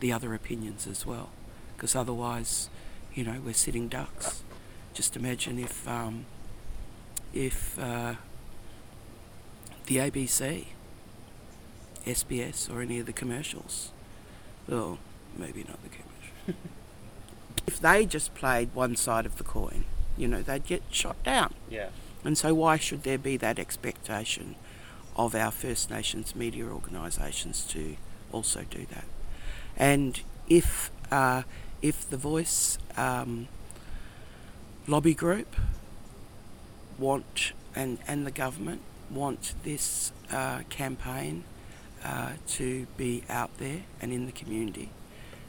the 0.00 0.12
other 0.12 0.34
opinions 0.34 0.86
as 0.86 1.06
well, 1.06 1.30
because 1.74 1.94
otherwise, 1.94 2.68
you 3.14 3.24
know, 3.24 3.40
we're 3.44 3.54
sitting 3.54 3.88
ducks. 3.88 4.42
Just 4.94 5.16
imagine 5.16 5.58
if 5.58 5.86
um, 5.88 6.26
if 7.32 7.78
uh, 7.78 8.14
the 9.86 9.96
ABC, 9.96 10.66
SBS, 12.06 12.72
or 12.72 12.80
any 12.80 12.98
of 12.98 13.06
the 13.06 13.12
commercials, 13.12 13.92
well, 14.68 14.98
maybe 15.36 15.64
not 15.64 15.82
the 15.82 15.88
commercial. 15.88 16.60
if 17.66 17.80
they 17.80 18.06
just 18.06 18.34
played 18.34 18.74
one 18.74 18.96
side 18.96 19.26
of 19.26 19.36
the 19.36 19.44
coin, 19.44 19.84
you 20.16 20.28
know, 20.28 20.42
they'd 20.42 20.66
get 20.66 20.82
shot 20.90 21.22
down. 21.22 21.54
Yeah. 21.70 21.88
And 22.24 22.36
so, 22.36 22.54
why 22.54 22.76
should 22.76 23.02
there 23.02 23.18
be 23.18 23.36
that 23.36 23.58
expectation 23.58 24.56
of 25.16 25.34
our 25.34 25.50
First 25.50 25.90
Nations 25.90 26.36
media 26.36 26.66
organisations 26.66 27.64
to 27.68 27.96
also 28.30 28.64
do 28.68 28.86
that. 28.90 29.06
And 29.76 30.20
if 30.48 30.90
uh, 31.10 31.42
if 31.82 32.08
the 32.08 32.16
Voice 32.16 32.78
um, 32.96 33.48
lobby 34.86 35.14
group 35.14 35.56
want 36.98 37.52
and 37.74 37.98
and 38.06 38.26
the 38.26 38.30
government 38.30 38.82
want 39.10 39.54
this 39.64 40.12
uh, 40.30 40.60
campaign 40.68 41.44
uh, 42.06 42.32
to 42.46 42.86
be 42.96 43.24
out 43.28 43.50
there 43.58 43.82
and 44.00 44.12
in 44.12 44.26
the 44.26 44.32
community, 44.32 44.90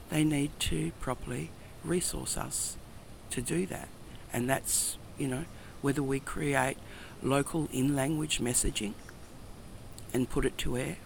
they 0.10 0.24
need 0.24 0.52
to 0.60 0.92
properly 1.00 1.52
resource 1.84 2.36
us 2.36 2.78
to 3.30 3.42
do 3.42 3.66
that. 3.68 3.88
And 4.34 4.50
that's 4.50 4.98
you 5.18 5.28
know 5.28 5.46
whether 5.82 6.02
we 6.02 6.20
create 6.20 6.78
local 7.22 7.70
in 7.72 7.96
language 7.96 8.40
messaging 8.40 8.94
and 10.14 10.30
put 10.30 10.46
it 10.46 10.58
to 10.58 10.78
air, 10.78 10.98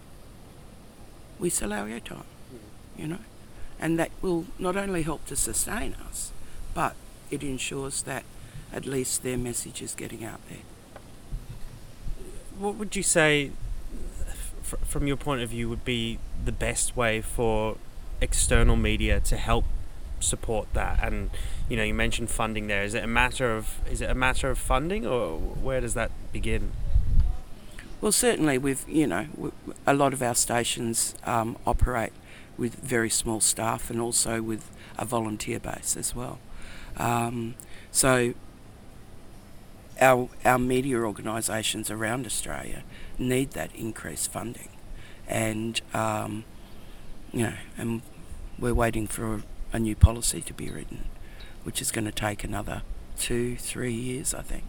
we 1.39 1.49
sell 1.49 1.73
our 1.73 1.87
airtime, 1.87 2.23
you 2.97 3.07
know. 3.07 3.19
And 3.79 3.97
that 3.99 4.11
will 4.21 4.45
not 4.59 4.77
only 4.77 5.01
help 5.01 5.25
to 5.25 5.35
sustain 5.35 5.95
us, 6.07 6.31
but 6.73 6.95
it 7.31 7.43
ensures 7.43 8.03
that 8.03 8.23
at 8.71 8.85
least 8.85 9.23
their 9.23 9.37
message 9.37 9.81
is 9.81 9.95
getting 9.95 10.23
out 10.23 10.39
there. 10.47 10.59
What 12.57 12.75
would 12.75 12.95
you 12.95 13.03
say, 13.03 13.51
from 14.91 15.08
your 15.08 15.15
point 15.15 15.41
of 15.41 15.49
view, 15.49 15.69
would 15.69 15.86
be 15.86 16.19
the 16.43 16.51
best 16.51 16.97
way 16.97 17.21
for 17.21 17.77
external 18.19 18.75
media 18.75 19.21
to 19.21 19.38
help 19.38 19.63
support 20.19 20.67
that? 20.73 20.99
And 21.01 21.30
you 21.69 21.77
know, 21.77 21.84
you 21.84 21.93
mentioned 21.93 22.30
funding 22.30 22.67
there. 22.67 22.84
Is 22.84 22.93
it 22.93 23.04
a 23.04 23.08
matter 23.08 23.56
of 23.56 23.80
is 23.89 24.01
it 24.01 24.10
a 24.10 24.15
matter 24.15 24.49
of 24.49 24.60
funding, 24.60 25.08
or 25.08 25.38
where 25.38 25.80
does 25.80 25.93
that 25.93 26.12
begin? 26.34 26.71
Well, 28.01 28.12
certainly 28.12 28.58
we've, 28.58 28.84
you 28.89 29.08
know, 29.08 29.27
a 29.88 29.93
lot 29.93 30.12
of 30.12 30.21
our 30.21 30.36
stations 30.36 31.15
um, 31.23 31.56
operate 31.65 32.12
with 32.58 32.75
very 32.75 33.10
small 33.10 33.39
staff 33.39 33.89
and 33.89 34.01
also 34.01 34.41
with 34.41 34.71
a 34.97 35.06
volunteer 35.06 35.60
base 35.60 35.95
as 35.95 36.13
well. 36.13 36.39
Um, 36.97 37.56
so 37.91 38.34
our, 40.01 40.30
our 40.43 40.58
media 40.58 40.97
organisations 40.97 41.91
around 41.91 42.25
Australia 42.25 42.84
need 43.19 43.51
that 43.51 43.73
increased 43.75 44.32
funding. 44.32 44.69
And, 45.27 45.79
um, 45.93 46.43
you 47.31 47.43
know, 47.43 47.53
and 47.77 48.01
we're 48.60 48.73
waiting 48.73 49.07
for 49.07 49.43
a, 49.71 49.79
new 49.79 49.95
policy 49.95 50.41
to 50.41 50.53
be 50.53 50.69
written, 50.69 51.05
which 51.63 51.81
is 51.81 51.91
going 51.91 52.05
to 52.05 52.12
take 52.12 52.43
another 52.43 52.81
two, 53.17 53.55
three 53.55 53.93
years, 53.93 54.34
I 54.34 54.41
think, 54.41 54.63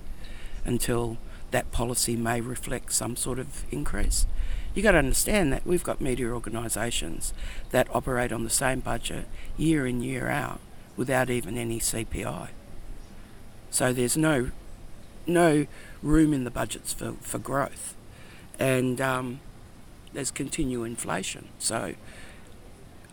until 0.64 1.18
that 1.50 1.72
policy 1.72 2.16
may 2.16 2.40
reflect 2.40 2.92
some 2.92 3.16
sort 3.16 3.38
of 3.38 3.64
increase. 3.70 4.26
You've 4.74 4.84
got 4.84 4.92
to 4.92 4.98
understand 4.98 5.52
that 5.52 5.66
we've 5.66 5.82
got 5.82 6.00
media 6.00 6.28
organisations 6.28 7.34
that 7.70 7.88
operate 7.94 8.32
on 8.32 8.44
the 8.44 8.50
same 8.50 8.80
budget 8.80 9.26
year 9.56 9.86
in, 9.86 10.00
year 10.00 10.28
out 10.28 10.60
without 10.96 11.28
even 11.28 11.58
any 11.58 11.78
CPI. 11.78 12.48
So 13.70 13.92
there's 13.92 14.16
no 14.16 14.50
no 15.26 15.66
room 16.02 16.32
in 16.32 16.44
the 16.44 16.50
budgets 16.50 16.92
for, 16.92 17.12
for 17.20 17.38
growth. 17.38 17.94
And 18.58 19.00
um, 19.00 19.40
there's 20.12 20.30
continual 20.30 20.84
inflation. 20.84 21.48
So 21.58 21.94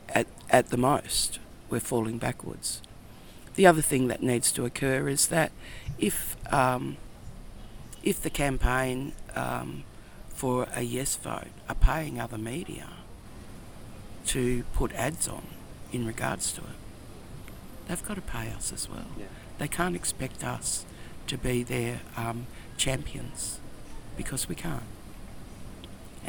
at, 0.09 0.27
at 0.49 0.69
the 0.69 0.77
most, 0.77 1.39
we're 1.69 1.79
falling 1.79 2.17
backwards. 2.17 2.81
The 3.55 3.65
other 3.65 3.81
thing 3.81 4.07
that 4.07 4.23
needs 4.23 4.51
to 4.53 4.65
occur 4.65 5.07
is 5.07 5.27
that 5.27 5.51
if 5.97 6.37
um, 6.53 6.97
if 8.03 8.21
the 8.21 8.29
campaign 8.29 9.11
um, 9.35 9.83
for 10.29 10.67
a 10.73 10.81
yes 10.81 11.15
vote 11.17 11.51
are 11.67 11.75
paying 11.75 12.19
other 12.19 12.37
media 12.37 12.87
to 14.27 14.63
put 14.73 14.93
ads 14.93 15.27
on 15.27 15.43
in 15.91 16.05
regards 16.05 16.53
to 16.53 16.61
it, 16.61 16.67
they've 17.87 18.05
got 18.07 18.15
to 18.15 18.21
pay 18.21 18.49
us 18.51 18.71
as 18.71 18.89
well. 18.89 19.07
Yeah. 19.17 19.25
They 19.57 19.67
can't 19.67 19.95
expect 19.95 20.43
us 20.43 20.85
to 21.27 21.37
be 21.37 21.63
their 21.63 21.99
um, 22.15 22.47
champions 22.77 23.59
because 24.15 24.47
we 24.47 24.55
can't. 24.55 24.83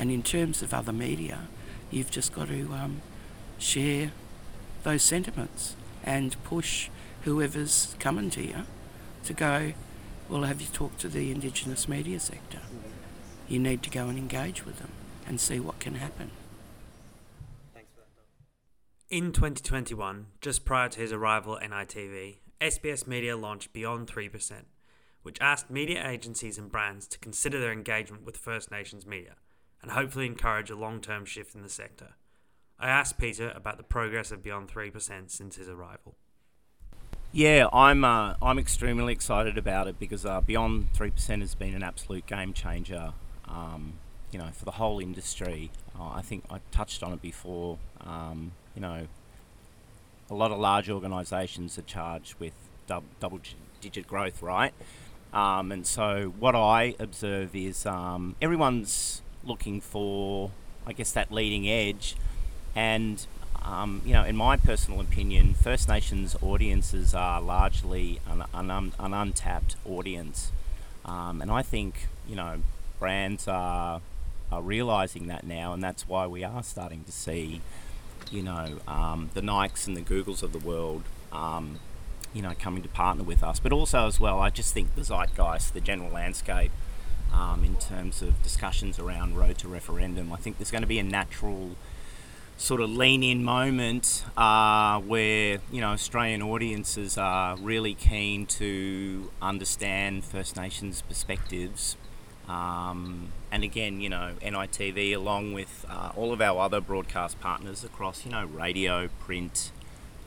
And 0.01 0.11
in 0.11 0.23
terms 0.23 0.63
of 0.63 0.73
other 0.73 0.95
media, 0.95 1.49
you've 1.91 2.11
just 2.11 2.33
got 2.33 2.49
to 2.49 2.73
um, 2.73 3.03
share 3.59 4.13
those 4.83 5.03
sentiments 5.03 5.77
and 6.03 6.43
push 6.43 6.89
whoever's 7.25 7.97
coming 7.99 8.31
to 8.31 8.43
you 8.43 8.65
to 9.25 9.35
go, 9.35 9.75
well, 10.31 10.45
have 10.45 10.63
you 10.63 10.69
talked 10.73 11.01
to 11.01 11.09
the 11.09 11.31
Indigenous 11.31 11.87
media 11.87 12.19
sector? 12.19 12.61
You 13.47 13.59
need 13.59 13.83
to 13.83 13.91
go 13.91 14.09
and 14.09 14.17
engage 14.17 14.65
with 14.65 14.79
them 14.79 14.89
and 15.27 15.39
see 15.39 15.61
what 15.61 15.81
can 15.81 15.97
happen. 15.97 16.31
In 19.11 19.33
2021, 19.33 20.29
just 20.41 20.65
prior 20.65 20.89
to 20.89 20.99
his 20.99 21.13
arrival 21.13 21.59
at 21.59 21.71
NITV, 21.71 22.39
SBS 22.59 23.07
Media 23.07 23.37
launched 23.37 23.75
Beyond 23.75 24.07
3%, 24.07 24.53
which 25.25 25.37
asked 25.43 25.69
media 25.69 26.09
agencies 26.09 26.57
and 26.57 26.73
brands 26.73 27.07
to 27.09 27.19
consider 27.19 27.61
their 27.61 27.73
engagement 27.73 28.25
with 28.25 28.39
First 28.39 28.71
Nations 28.71 29.05
media, 29.07 29.35
and 29.83 29.93
hopefully 29.93 30.27
encourage 30.27 30.71
a 30.71 30.77
long 30.77 31.01
term 31.01 31.25
shift 31.25 31.55
in 31.55 31.62
the 31.62 31.69
sector. 31.69 32.14
I 32.79 32.88
asked 32.88 33.19
Peter 33.19 33.53
about 33.55 33.77
the 33.77 33.83
progress 33.83 34.31
of 34.31 34.43
Beyond 34.43 34.69
3% 34.69 35.31
since 35.31 35.57
his 35.57 35.69
arrival. 35.69 36.16
Yeah, 37.33 37.69
I'm 37.73 38.05
uh, 38.05 38.35
I'm 38.43 38.59
extremely 38.59 39.12
excited 39.12 39.57
about 39.57 39.87
it 39.87 40.01
because 40.01 40.27
uh, 40.27 40.40
Beyond 40.40 40.88
Three 40.95 41.11
Percent 41.11 41.43
has 41.43 41.55
been 41.55 41.75
an 41.75 41.83
absolute 41.83 42.27
game 42.27 42.53
changer. 42.53 43.12
Um, 43.47 43.95
you 44.31 44.38
know, 44.38 44.49
for 44.53 44.64
the 44.64 44.73
whole 44.73 45.01
industry. 45.01 45.71
Uh, 45.99 46.11
I 46.14 46.23
think 46.23 46.45
I 46.51 46.61
touched 46.71 47.03
on 47.03 47.12
it 47.12 47.23
before. 47.23 47.79
Um, 48.01 48.53
you 48.75 48.81
know, 48.81 49.07
a 50.31 50.35
lot 50.35 50.53
of 50.53 50.59
large 50.59 50.88
organisations 50.88 51.79
are 51.79 51.83
charged 51.83 52.35
with 52.38 52.53
dub- 52.87 53.05
double-digit 53.19 54.07
growth, 54.07 54.43
right? 54.43 54.73
Um, 55.33 55.73
and 55.73 55.87
so 55.87 56.33
what 56.38 56.55
I 56.55 56.95
observe 56.99 57.55
is 57.55 57.87
um, 57.87 58.37
everyone's 58.40 59.23
looking 59.44 59.81
for, 59.81 60.50
I 60.87 60.92
guess, 60.92 61.12
that 61.12 61.33
leading 61.33 61.68
edge, 61.68 62.16
and 62.74 63.26
um, 63.62 64.03
you 64.05 64.12
know, 64.12 64.24
in 64.24 64.37
my 64.37 64.57
personal 64.57 65.00
opinion, 65.00 65.55
First 65.55 65.88
Nations 65.88 66.35
audiences 66.42 67.14
are 67.14 67.40
largely 67.40 68.20
an, 68.29 68.44
an, 68.55 68.92
an 68.98 69.14
untapped 69.14 69.76
audience. 69.85 70.50
Um, 71.05 71.42
and 71.42 71.50
I 71.50 71.62
think, 71.62 72.09
you 72.29 72.37
know, 72.37 72.62
brands 72.98 73.46
are, 73.48 74.00
are 74.50 74.62
realizing 74.62 75.26
that 75.29 75.44
now, 75.44 75.72
and 75.72 75.83
that's 75.83 76.09
why 76.09 76.26
we 76.26 76.42
are 76.42 76.62
starting 76.62 77.05
to 77.05 77.12
see, 77.12 77.61
you 78.31 78.42
know, 78.42 78.79
um, 78.88 79.31
the 79.35 79.40
Nikes 79.40 79.87
and 79.87 79.96
the 79.96 80.03
Googles 80.03 80.42
of 80.42 80.53
the 80.53 80.59
world, 80.59 81.03
um, 81.33 81.81
you 82.33 82.42
know, 82.42 82.53
coming 82.59 82.83
to 82.83 82.88
partner 82.88 83.24
with 83.24 83.42
us. 83.42 83.61
But 83.61 83.72
also, 83.72 84.07
as 84.07 84.18
well, 84.18 84.40
I 84.40 84.50
just 84.50 84.72
think 84.72 84.94
the 84.94 85.03
zeitgeist, 85.03 85.72
the 85.72 85.81
general 85.81 86.11
landscape, 86.11 86.70
um, 87.33 87.64
in 87.64 87.77
terms 87.77 88.23
of 88.23 88.43
discussions 88.43 88.99
around 88.99 89.37
road 89.37 89.59
to 89.59 89.69
referendum, 89.69 90.33
I 90.33 90.37
think 90.37 90.59
there's 90.59 90.71
going 90.71 90.83
to 90.83 90.88
be 90.88 90.99
a 90.99 91.05
natural 91.05 91.77
sort 92.57 92.83
of 92.83 92.90
lean 92.90 93.23
in 93.23 93.43
moment 93.43 94.23
uh, 94.37 95.01
where 95.01 95.61
you 95.73 95.81
know 95.81 95.88
Australian 95.90 96.43
audiences 96.43 97.16
are 97.16 97.57
really 97.57 97.95
keen 97.95 98.45
to 98.47 99.31
understand 99.40 100.25
First 100.25 100.57
Nations 100.57 101.03
perspectives. 101.03 101.97
Um, 102.49 103.29
and 103.53 103.62
again, 103.62 104.01
you 104.01 104.09
know, 104.09 104.33
NITV, 104.43 105.14
along 105.14 105.53
with 105.53 105.87
uh, 105.88 106.11
all 106.16 106.33
of 106.33 106.40
our 106.40 106.61
other 106.61 106.81
broadcast 106.81 107.38
partners 107.40 107.85
across, 107.85 108.25
you 108.25 108.33
know, 108.33 108.45
radio, 108.45 109.09
print, 109.21 109.71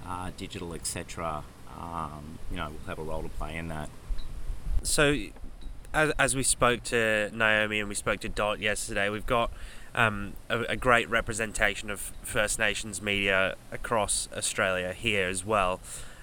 uh, 0.08 0.32
digital, 0.38 0.74
etc., 0.74 1.44
um, 1.78 2.40
you 2.50 2.56
know, 2.56 2.70
will 2.70 2.88
have 2.88 3.00
a 3.00 3.04
role 3.04 3.24
to 3.24 3.30
play 3.30 3.58
in 3.58 3.68
that. 3.68 3.90
So, 4.84 5.18
as, 5.94 6.12
as 6.18 6.36
we 6.36 6.44
spoke 6.44 6.84
to 6.84 7.30
Naomi 7.34 7.80
and 7.80 7.88
we 7.88 7.96
spoke 7.96 8.20
to 8.22 8.30
Dot 8.30 8.60
yesterday, 8.60 9.10
we've 9.10 9.26
got 9.26 9.52
um, 9.96 10.34
a, 10.50 10.62
a, 10.62 10.76
great 10.76 11.10
representation 11.10 11.90
of 11.90 12.12
First 12.24 12.58
Nations 12.58 13.02
media 13.02 13.56
across 13.72 14.28
Australia 14.36 14.94
here 14.94 15.28
as 15.28 15.46
well. 15.46 15.80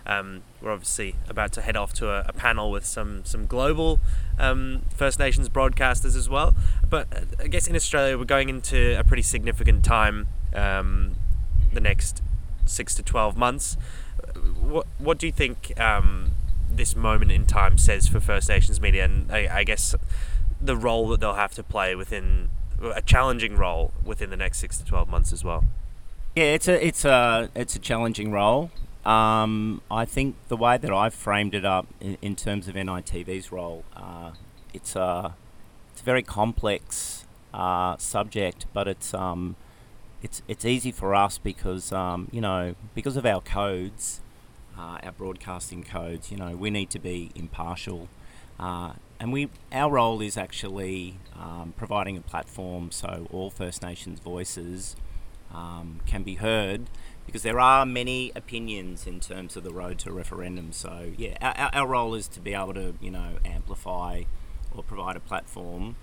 Um, 0.06 0.42
we're 0.60 0.72
obviously 0.72 1.14
about 1.28 1.52
to 1.52 1.60
head 1.60 1.76
off 1.76 1.92
to 1.94 2.10
a, 2.10 2.24
a 2.26 2.32
panel 2.32 2.70
with 2.70 2.84
some 2.84 3.24
some 3.24 3.46
global 3.46 4.00
um, 4.38 4.82
First 4.96 5.18
Nations 5.18 5.48
broadcasters 5.48 6.16
as 6.16 6.28
well. 6.28 6.54
But 6.88 7.06
uh, 7.14 7.20
I 7.38 7.46
guess 7.46 7.68
in 7.68 7.76
Australia 7.76 8.18
we're 8.18 8.24
going 8.24 8.48
into 8.48 8.98
a 8.98 9.04
pretty 9.04 9.22
significant 9.22 9.84
time 9.84 10.26
um, 10.52 11.14
the 11.72 11.80
next 11.80 12.22
six 12.66 12.94
to 12.96 13.02
twelve 13.04 13.36
months. 13.36 13.76
What 14.60 14.86
what 14.98 15.18
do 15.18 15.26
you 15.26 15.32
think 15.32 15.78
um, 15.78 16.32
this 16.76 16.96
moment 16.96 17.30
in 17.30 17.46
time 17.46 17.78
says 17.78 18.08
for 18.08 18.20
First 18.20 18.48
Nations 18.48 18.80
media, 18.80 19.04
and 19.04 19.30
I, 19.30 19.58
I 19.58 19.64
guess 19.64 19.94
the 20.60 20.76
role 20.76 21.08
that 21.08 21.20
they'll 21.20 21.34
have 21.34 21.54
to 21.54 21.62
play 21.62 21.94
within 21.94 22.50
a 22.82 23.02
challenging 23.02 23.56
role 23.56 23.92
within 24.04 24.30
the 24.30 24.36
next 24.36 24.58
six 24.58 24.78
to 24.78 24.84
twelve 24.84 25.08
months 25.08 25.32
as 25.32 25.44
well. 25.44 25.64
Yeah, 26.36 26.44
it's 26.44 26.68
a 26.68 26.86
it's 26.86 27.04
a 27.04 27.50
it's 27.54 27.74
a 27.74 27.78
challenging 27.78 28.30
role. 28.32 28.70
Um, 29.04 29.80
I 29.90 30.04
think 30.04 30.36
the 30.48 30.56
way 30.56 30.76
that 30.76 30.90
I've 30.90 31.14
framed 31.14 31.54
it 31.54 31.64
up 31.64 31.86
in, 32.00 32.18
in 32.20 32.36
terms 32.36 32.68
of 32.68 32.74
NITV's 32.74 33.50
role, 33.50 33.84
uh, 33.96 34.32
it's 34.74 34.94
a 34.94 35.34
it's 35.92 36.02
a 36.02 36.04
very 36.04 36.22
complex 36.22 37.26
uh, 37.52 37.96
subject, 37.96 38.66
but 38.72 38.86
it's 38.86 39.12
um, 39.14 39.56
it's 40.22 40.42
it's 40.48 40.64
easy 40.64 40.92
for 40.92 41.14
us 41.14 41.38
because 41.38 41.92
um, 41.92 42.28
you 42.30 42.40
know 42.40 42.74
because 42.94 43.16
of 43.16 43.26
our 43.26 43.40
codes, 43.40 44.20
uh, 44.80 44.98
our 45.02 45.12
broadcasting 45.12 45.82
codes. 45.82 46.30
You 46.30 46.38
know, 46.38 46.56
we 46.56 46.70
need 46.70 46.90
to 46.90 46.98
be 46.98 47.30
impartial. 47.34 48.08
Uh, 48.58 48.94
and 49.18 49.32
we 49.32 49.48
our 49.72 49.90
role 49.90 50.20
is 50.20 50.36
actually 50.36 51.18
um, 51.38 51.74
providing 51.76 52.16
a 52.16 52.20
platform 52.20 52.90
so 52.90 53.26
all 53.30 53.50
First 53.50 53.82
Nations 53.82 54.20
voices 54.20 54.96
um, 55.52 56.00
can 56.06 56.22
be 56.22 56.36
heard 56.36 56.88
because 57.26 57.42
there 57.42 57.60
are 57.60 57.86
many 57.86 58.32
opinions 58.34 59.06
in 59.06 59.20
terms 59.20 59.56
of 59.56 59.64
the 59.64 59.72
road 59.72 59.98
to 60.00 60.12
referendum. 60.12 60.72
So 60.72 61.12
yeah, 61.16 61.36
our, 61.40 61.70
our 61.72 61.86
role 61.86 62.14
is 62.14 62.28
to 62.28 62.40
be 62.40 62.54
able 62.54 62.74
to 62.74 62.94
you 63.00 63.10
know 63.10 63.38
amplify 63.44 64.22
or 64.74 64.82
provide 64.82 65.16
a 65.16 65.20
platform. 65.20 65.96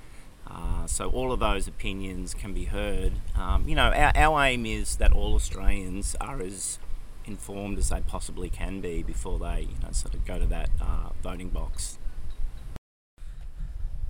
Uh, 0.50 0.88
so 0.88 1.10
all 1.10 1.34
of 1.34 1.40
those 1.40 1.68
opinions 1.68 2.34
can 2.34 2.54
be 2.54 2.66
heard. 2.66 3.14
Um, 3.36 3.68
you 3.68 3.76
know, 3.76 3.92
our, 3.92 4.14
our 4.16 4.46
aim 4.46 4.66
is 4.66 4.96
that 4.96 5.12
all 5.12 5.36
Australians 5.36 6.16
are 6.22 6.42
as 6.42 6.80
informed 7.28 7.78
as 7.78 7.90
they 7.90 8.02
possibly 8.02 8.50
can 8.50 8.82
be 8.82 9.04
before 9.04 9.38
they, 9.40 9.62
you 9.62 9.80
know, 9.84 9.92
sort 9.92 10.14
of 10.14 10.26
go 10.26 10.40
to 10.40 10.46
that 10.46 10.70
uh, 10.82 11.10
voting 11.22 11.50
box 11.50 12.00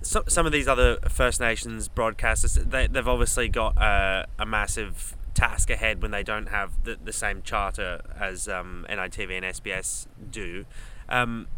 so, 0.02 0.22
some 0.28 0.46
of 0.46 0.52
these 0.52 0.68
other 0.68 0.96
First 1.08 1.40
Nations 1.40 1.88
broadcasters, 1.88 2.70
they, 2.70 2.86
they've 2.86 3.08
obviously 3.08 3.48
got 3.48 3.76
uh, 3.76 4.26
a 4.38 4.46
massive 4.46 5.16
task 5.34 5.70
ahead 5.70 6.02
when 6.02 6.10
they 6.10 6.22
don't 6.22 6.48
have 6.48 6.84
the, 6.84 6.98
the 7.02 7.12
same 7.12 7.42
charter 7.42 8.00
as 8.18 8.48
um, 8.48 8.86
NITV 8.88 9.36
and 9.36 9.44
SBS 9.46 10.06
do. 10.30 10.64
Um, 11.08 11.48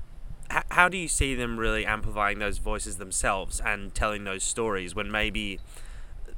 h- 0.51 0.65
how 0.71 0.89
do 0.89 0.97
you 0.97 1.09
see 1.09 1.35
them 1.35 1.59
really 1.59 1.85
amplifying 1.85 2.39
those 2.39 2.59
voices 2.59 2.97
themselves 2.97 3.61
and 3.61 3.95
telling 3.95 4.25
those 4.25 4.43
stories 4.43 4.95
when 4.95 5.11
maybe 5.11 5.61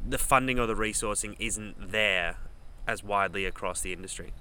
the 0.07 0.19
funding 0.19 0.59
or 0.59 0.67
the 0.67 0.75
resourcing 0.75 1.37
isn't 1.39 1.93
there 1.93 2.37
as 2.87 3.05
widely 3.05 3.45
across 3.45 3.81
the 3.81 3.93
industry? 3.93 4.33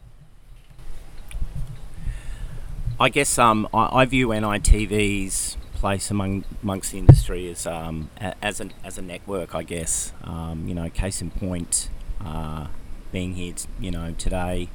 I 3.02 3.10
guess 3.10 3.40
um, 3.40 3.68
I, 3.74 4.02
I 4.02 4.06
view 4.06 4.28
NITV's 4.28 5.58
place 5.74 6.12
among 6.12 6.44
amongst 6.62 6.92
the 6.92 7.00
industry 7.00 7.50
as 7.50 7.66
um, 7.66 8.12
as 8.44 8.62
a 8.62 8.70
as 8.84 9.00
a 9.00 9.02
network, 9.02 9.56
I 9.56 9.64
guess. 9.64 10.14
Um, 10.24 10.68
you 10.68 10.76
know, 10.76 10.88
case 10.88 11.20
in 11.20 11.32
point, 11.32 11.90
uh, 12.24 12.68
being 13.12 13.34
here, 13.34 13.54
t- 13.54 13.68
you 13.80 13.90
know, 13.90 14.14
today 14.20 14.70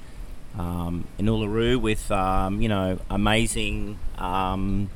um, 0.58 1.06
in 1.18 1.26
Uluru 1.26 1.80
with 1.80 2.10
um, 2.10 2.60
you 2.60 2.68
know 2.68 2.98
amazing. 3.08 4.00
Um, 4.18 4.90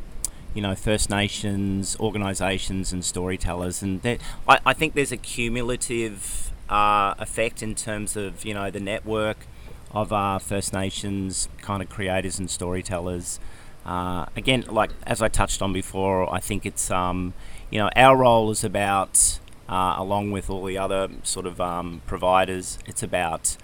you 0.53 0.61
know, 0.61 0.75
First 0.75 1.09
Nations 1.09 1.97
organisations 2.01 2.93
and 2.93 3.05
storytellers, 3.05 3.81
and 3.81 4.05
I, 4.49 4.59
I 4.67 4.73
think 4.73 4.95
there's 4.95 5.13
a 5.13 5.17
cumulative 5.17 6.51
uh, 6.69 7.15
effect 7.21 7.63
in 7.63 7.77
terms 7.77 8.17
of 8.17 8.45
you 8.45 8.55
know 8.55 8.73
the 8.73 8.81
network 8.81 9.47
of 9.93 10.13
uh, 10.13 10.39
First 10.39 10.73
Nations 10.73 11.49
kind 11.61 11.83
of 11.83 11.89
creators 11.89 12.39
and 12.39 12.51
storytellers. 12.51 13.41
Uh, 13.85 14.27
again, 14.37 14.65
like 14.69 14.91
as 15.07 15.23
I 15.23 15.29
touched 15.29 15.63
on 15.63 15.73
before, 15.73 16.33
I 16.33 16.41
think 16.41 16.67
it's 16.67 16.91
um, 16.91 17.35
you 17.71 17.79
know 17.79 17.91
our 17.97 18.17
role 18.17 18.51
is 18.51 18.63
about 18.65 19.41
uh, 19.71 19.95
along 19.97 20.33
with 20.33 20.51
all 20.51 20.65
the 20.65 20.77
other 20.77 21.09
sort 21.23 21.47
of 21.47 21.61
um, 21.61 22.03
providers, 22.05 22.79
it's 22.87 23.05
about 23.05 23.57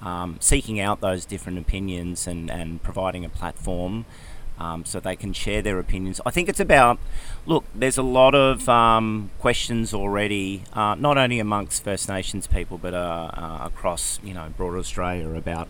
um, 0.00 0.36
seeking 0.40 0.80
out 0.80 1.00
those 1.00 1.24
different 1.24 1.56
opinions 1.56 2.26
and, 2.26 2.50
and 2.50 2.82
providing 2.82 3.24
a 3.24 3.28
platform 3.28 4.04
um, 4.58 4.84
so 4.84 4.98
they 4.98 5.14
can 5.14 5.32
share 5.32 5.62
their 5.62 5.78
opinions. 5.78 6.20
I 6.26 6.32
think 6.32 6.48
it's 6.48 6.58
about 6.58 6.98
look. 7.46 7.64
There's 7.74 7.98
a 7.98 8.02
lot 8.02 8.34
of 8.34 8.68
um, 8.68 9.30
questions 9.38 9.92
already, 9.94 10.64
uh, 10.72 10.94
not 10.94 11.18
only 11.18 11.38
amongst 11.38 11.84
First 11.84 12.08
Nations 12.08 12.46
people, 12.46 12.78
but 12.78 12.94
uh, 12.94 13.30
uh, 13.32 13.58
across 13.62 14.20
you 14.22 14.34
know 14.34 14.52
broader 14.56 14.78
Australia 14.78 15.28
about 15.30 15.68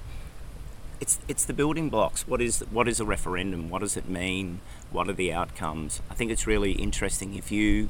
it's 1.00 1.18
it's 1.28 1.44
the 1.44 1.52
building 1.52 1.90
blocks. 1.90 2.26
What 2.28 2.40
is 2.40 2.60
what 2.70 2.88
is 2.88 3.00
a 3.00 3.04
referendum? 3.04 3.70
What 3.70 3.80
does 3.80 3.96
it 3.96 4.08
mean? 4.08 4.60
What 4.90 5.08
are 5.08 5.12
the 5.12 5.32
outcomes? 5.32 6.00
I 6.10 6.14
think 6.14 6.30
it's 6.30 6.46
really 6.46 6.72
interesting 6.72 7.34
if 7.34 7.50
you 7.50 7.88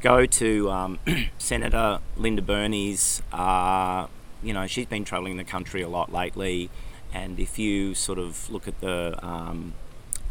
go 0.00 0.26
to 0.26 0.70
um, 0.70 0.98
Senator 1.38 1.98
Linda 2.16 2.42
Burney's. 2.42 3.22
Uh, 3.32 4.06
you 4.42 4.52
know, 4.52 4.66
she's 4.66 4.86
been 4.86 5.04
travelling 5.04 5.36
the 5.36 5.44
country 5.44 5.82
a 5.82 5.88
lot 5.88 6.12
lately, 6.12 6.68
and 7.12 7.38
if 7.38 7.58
you 7.58 7.94
sort 7.94 8.18
of 8.18 8.50
look 8.50 8.66
at 8.66 8.80
the, 8.80 9.16
um, 9.24 9.74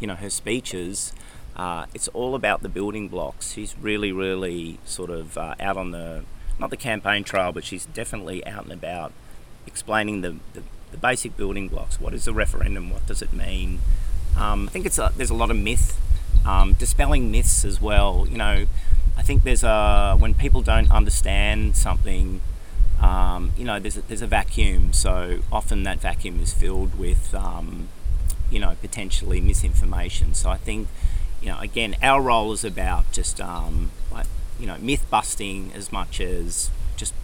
you 0.00 0.06
know, 0.06 0.14
her 0.14 0.28
speeches, 0.28 1.14
uh, 1.56 1.86
it's 1.94 2.08
all 2.08 2.34
about 2.34 2.62
the 2.62 2.68
building 2.68 3.08
blocks. 3.08 3.52
She's 3.52 3.76
really, 3.78 4.12
really 4.12 4.78
sort 4.84 5.10
of 5.10 5.36
uh, 5.36 5.54
out 5.60 5.76
on 5.76 5.90
the, 5.90 6.24
not 6.58 6.70
the 6.70 6.76
campaign 6.76 7.24
trail, 7.24 7.52
but 7.52 7.64
she's 7.64 7.86
definitely 7.86 8.44
out 8.46 8.64
and 8.64 8.72
about 8.72 9.12
explaining 9.66 10.22
the, 10.22 10.36
the 10.54 10.62
the 10.92 10.98
basic 10.98 11.36
building 11.38 11.68
blocks. 11.68 11.98
What 11.98 12.12
is 12.12 12.28
a 12.28 12.34
referendum? 12.34 12.90
What 12.90 13.06
does 13.06 13.22
it 13.22 13.32
mean? 13.32 13.80
Um, 14.36 14.68
I 14.68 14.70
think 14.70 14.84
it's 14.84 14.98
a, 14.98 15.10
there's 15.16 15.30
a 15.30 15.34
lot 15.34 15.50
of 15.50 15.56
myth, 15.56 15.98
um, 16.46 16.74
dispelling 16.74 17.30
myths 17.30 17.64
as 17.64 17.80
well. 17.80 18.26
You 18.30 18.36
know, 18.36 18.66
I 19.16 19.22
think 19.22 19.42
there's 19.42 19.64
a 19.64 20.16
when 20.18 20.34
people 20.34 20.60
don't 20.60 20.90
understand 20.90 21.76
something, 21.76 22.42
um, 23.00 23.52
you 23.56 23.64
know, 23.64 23.80
there's 23.80 23.96
a, 23.96 24.02
there's 24.02 24.20
a 24.20 24.26
vacuum. 24.26 24.92
So 24.92 25.40
often 25.50 25.82
that 25.84 25.98
vacuum 25.98 26.40
is 26.40 26.52
filled 26.52 26.98
with, 26.98 27.34
um, 27.34 27.88
you 28.50 28.60
know, 28.60 28.76
potentially 28.82 29.40
misinformation. 29.40 30.34
So 30.34 30.50
I 30.50 30.58
think, 30.58 30.88
you 31.42 31.48
know, 31.48 31.58
again, 31.58 31.96
our 32.02 32.22
role 32.22 32.52
is 32.52 32.64
about 32.64 33.10
just 33.10 33.40
um, 33.40 33.90
like 34.12 34.26
you 34.60 34.66
know 34.66 34.78
myth 34.78 35.04
busting 35.10 35.72
as 35.74 35.90
much 35.90 36.20
as 36.20 36.70
just 36.96 37.14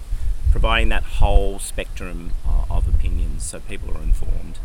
providing 0.51 0.89
that 0.89 1.05
whole 1.05 1.59
spectrum 1.59 2.33
of, 2.47 2.71
of 2.71 2.89
opinions 2.95 3.45
so 3.45 3.61
people 3.61 3.97
are 3.97 4.03
informed. 4.03 4.59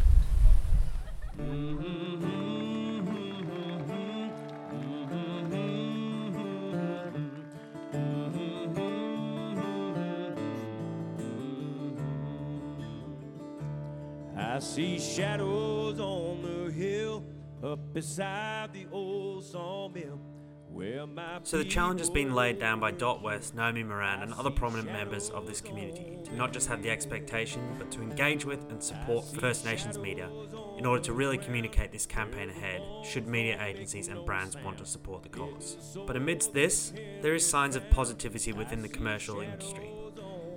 I 14.35 14.59
see 14.59 14.99
shadows 14.99 15.99
on 15.99 16.41
the 16.41 16.71
hill 16.71 17.23
up 17.63 17.79
beside 17.93 18.73
the 18.73 18.85
old 18.91 19.12
So 21.43 21.57
the 21.57 21.65
challenge 21.65 21.99
has 21.99 22.09
been 22.09 22.33
laid 22.33 22.59
down 22.59 22.79
by 22.79 22.91
Dot 22.91 23.21
West, 23.21 23.53
Naomi 23.53 23.83
Moran, 23.83 24.23
and 24.23 24.33
other 24.33 24.49
prominent 24.49 24.91
members 24.91 25.29
of 25.29 25.45
this 25.45 25.61
community 25.61 26.17
to 26.23 26.35
not 26.35 26.51
just 26.51 26.67
have 26.67 26.81
the 26.81 26.89
expectation, 26.89 27.61
but 27.77 27.91
to 27.91 28.01
engage 28.01 28.45
with 28.45 28.69
and 28.71 28.81
support 28.81 29.25
First 29.39 29.65
Nations 29.65 29.99
media 29.99 30.29
in 30.77 30.85
order 30.85 31.03
to 31.03 31.13
really 31.13 31.37
communicate 31.37 31.91
this 31.91 32.05
campaign 32.07 32.49
ahead, 32.49 32.81
should 33.05 33.27
media 33.27 33.61
agencies 33.61 34.07
and 34.07 34.25
brands 34.25 34.57
want 34.63 34.79
to 34.79 34.85
support 34.85 35.21
the 35.21 35.29
cause. 35.29 35.97
But 36.07 36.15
amidst 36.15 36.53
this, 36.53 36.93
there 37.21 37.35
is 37.35 37.47
signs 37.47 37.75
of 37.75 37.87
positivity 37.91 38.53
within 38.53 38.81
the 38.81 38.89
commercial 38.89 39.41
industry. 39.41 39.91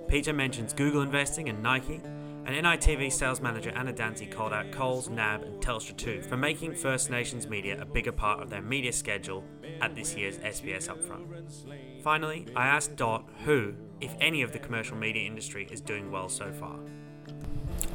Peter 0.07 0.33
mentions 0.33 0.73
Google 0.73 1.01
investing 1.01 1.49
and 1.49 1.61
Nike, 1.61 2.01
and 2.47 2.55
NITV 2.65 3.11
sales 3.11 3.41
manager 3.41 3.71
Anna 3.75 3.91
Dancy 3.91 4.25
called 4.25 4.53
out 4.53 4.71
Coles, 4.71 5.09
NAB, 5.09 5.43
and 5.43 5.61
Telstra 5.61 5.97
too 5.97 6.21
for 6.21 6.37
making 6.37 6.73
First 6.73 7.09
Nations 7.09 7.45
media 7.45 7.79
a 7.79 7.85
bigger 7.85 8.13
part 8.13 8.41
of 8.41 8.49
their 8.49 8.61
media 8.61 8.93
schedule 8.93 9.43
at 9.81 9.95
this 9.95 10.15
year's 10.15 10.37
SBS 10.37 10.87
Upfront. 10.87 12.01
Finally, 12.01 12.47
I 12.55 12.67
asked 12.67 12.95
Dot 12.95 13.25
who, 13.43 13.73
if 13.99 14.15
any 14.21 14.43
of 14.43 14.53
the 14.53 14.59
commercial 14.59 14.95
media 14.95 15.27
industry, 15.27 15.67
is 15.69 15.81
doing 15.81 16.09
well 16.09 16.29
so 16.29 16.53
far. 16.53 16.79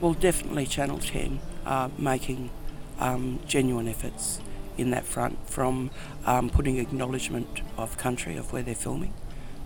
Well, 0.02 0.12
definitely 0.12 0.66
Channel 0.66 0.98
10 0.98 1.40
are 1.64 1.90
making 1.96 2.50
um, 2.98 3.40
genuine 3.46 3.88
efforts 3.88 4.38
in 4.76 4.90
that 4.90 5.06
front 5.06 5.48
from 5.48 5.90
um, 6.26 6.50
putting 6.50 6.76
acknowledgement 6.76 7.62
of 7.78 7.96
country 7.96 8.36
of 8.36 8.52
where 8.52 8.62
they're 8.62 8.74
filming 8.74 9.14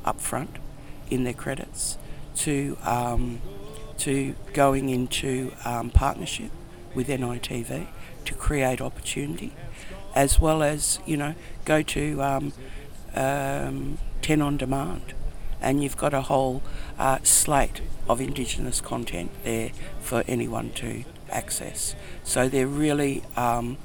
up 0.04 0.20
front 0.20 0.58
in 1.10 1.24
their 1.24 1.32
credits 1.32 1.98
to 2.36 2.76
um, 2.84 3.40
to 3.98 4.34
going 4.52 4.88
into 4.88 5.52
um, 5.64 5.90
partnership 5.90 6.50
with 6.94 7.08
NITV 7.08 7.86
to 8.24 8.34
create 8.34 8.80
opportunity, 8.80 9.52
as 10.14 10.40
well 10.40 10.62
as 10.62 10.98
you 11.06 11.16
know 11.16 11.34
go 11.64 11.82
to 11.82 12.22
um, 12.22 12.52
um, 13.14 13.98
10 14.22 14.42
on 14.42 14.56
demand, 14.56 15.14
and 15.60 15.82
you've 15.82 15.96
got 15.96 16.14
a 16.14 16.22
whole 16.22 16.62
uh, 16.98 17.18
slate 17.22 17.80
of 18.08 18.20
Indigenous 18.20 18.80
content 18.80 19.30
there 19.44 19.70
for 20.00 20.22
anyone 20.26 20.70
to 20.70 21.04
access. 21.30 21.94
So 22.24 22.48
they're 22.48 22.66
really 22.66 23.22
um, 23.36 23.78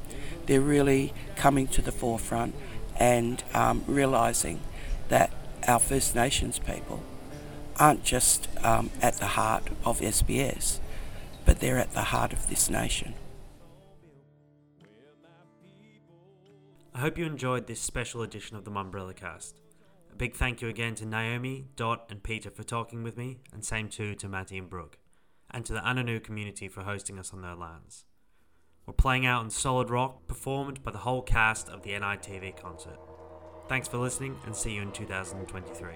they're 0.45 0.61
really 0.61 1.13
coming 1.35 1.67
to 1.67 1.81
the 1.81 1.91
forefront 1.91 2.55
and 2.97 3.43
um, 3.53 3.83
realising 3.87 4.59
that 5.09 5.31
our 5.67 5.79
First 5.79 6.15
Nations 6.15 6.59
people 6.59 7.03
aren't 7.81 8.03
just 8.03 8.47
um, 8.63 8.91
at 9.01 9.15
the 9.15 9.25
heart 9.25 9.63
of 9.83 9.99
SBS, 10.01 10.79
but 11.45 11.59
they're 11.59 11.79
at 11.79 11.93
the 11.93 12.03
heart 12.03 12.31
of 12.31 12.47
this 12.47 12.69
nation. 12.69 13.15
I 16.93 16.99
hope 16.99 17.17
you 17.17 17.25
enjoyed 17.25 17.65
this 17.65 17.81
special 17.81 18.21
edition 18.21 18.55
of 18.55 18.65
the 18.65 18.71
Mumbrella 18.71 19.15
Cast. 19.15 19.59
A 20.11 20.15
big 20.15 20.35
thank 20.35 20.61
you 20.61 20.67
again 20.67 20.93
to 20.95 21.07
Naomi, 21.07 21.65
Dot, 21.75 22.05
and 22.11 22.21
Peter 22.21 22.51
for 22.51 22.61
talking 22.61 23.01
with 23.01 23.17
me, 23.17 23.39
and 23.51 23.65
same 23.65 23.89
too 23.89 24.13
to 24.13 24.29
Matty 24.29 24.59
and 24.59 24.69
Brooke, 24.69 24.99
and 25.49 25.65
to 25.65 25.73
the 25.73 25.79
Anangu 25.79 26.23
community 26.23 26.67
for 26.67 26.83
hosting 26.83 27.17
us 27.17 27.33
on 27.33 27.41
their 27.41 27.55
lands. 27.55 28.05
We're 28.85 28.93
playing 28.93 29.25
out 29.25 29.43
in 29.43 29.49
solid 29.49 29.89
rock, 29.89 30.27
performed 30.27 30.83
by 30.83 30.91
the 30.91 30.99
whole 30.99 31.23
cast 31.23 31.67
of 31.67 31.81
the 31.81 31.93
NITV 31.93 32.61
concert. 32.61 32.99
Thanks 33.67 33.87
for 33.87 33.97
listening, 33.97 34.37
and 34.45 34.55
see 34.55 34.71
you 34.71 34.81
in 34.81 34.91
2023. 34.91 35.93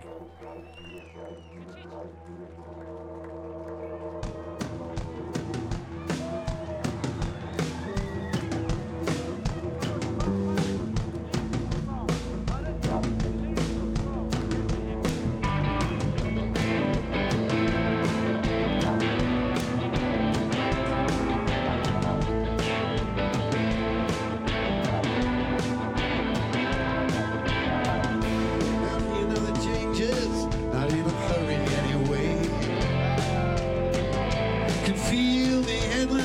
Feel 35.10 35.62
the 35.62 35.78
endlessness 35.94 36.25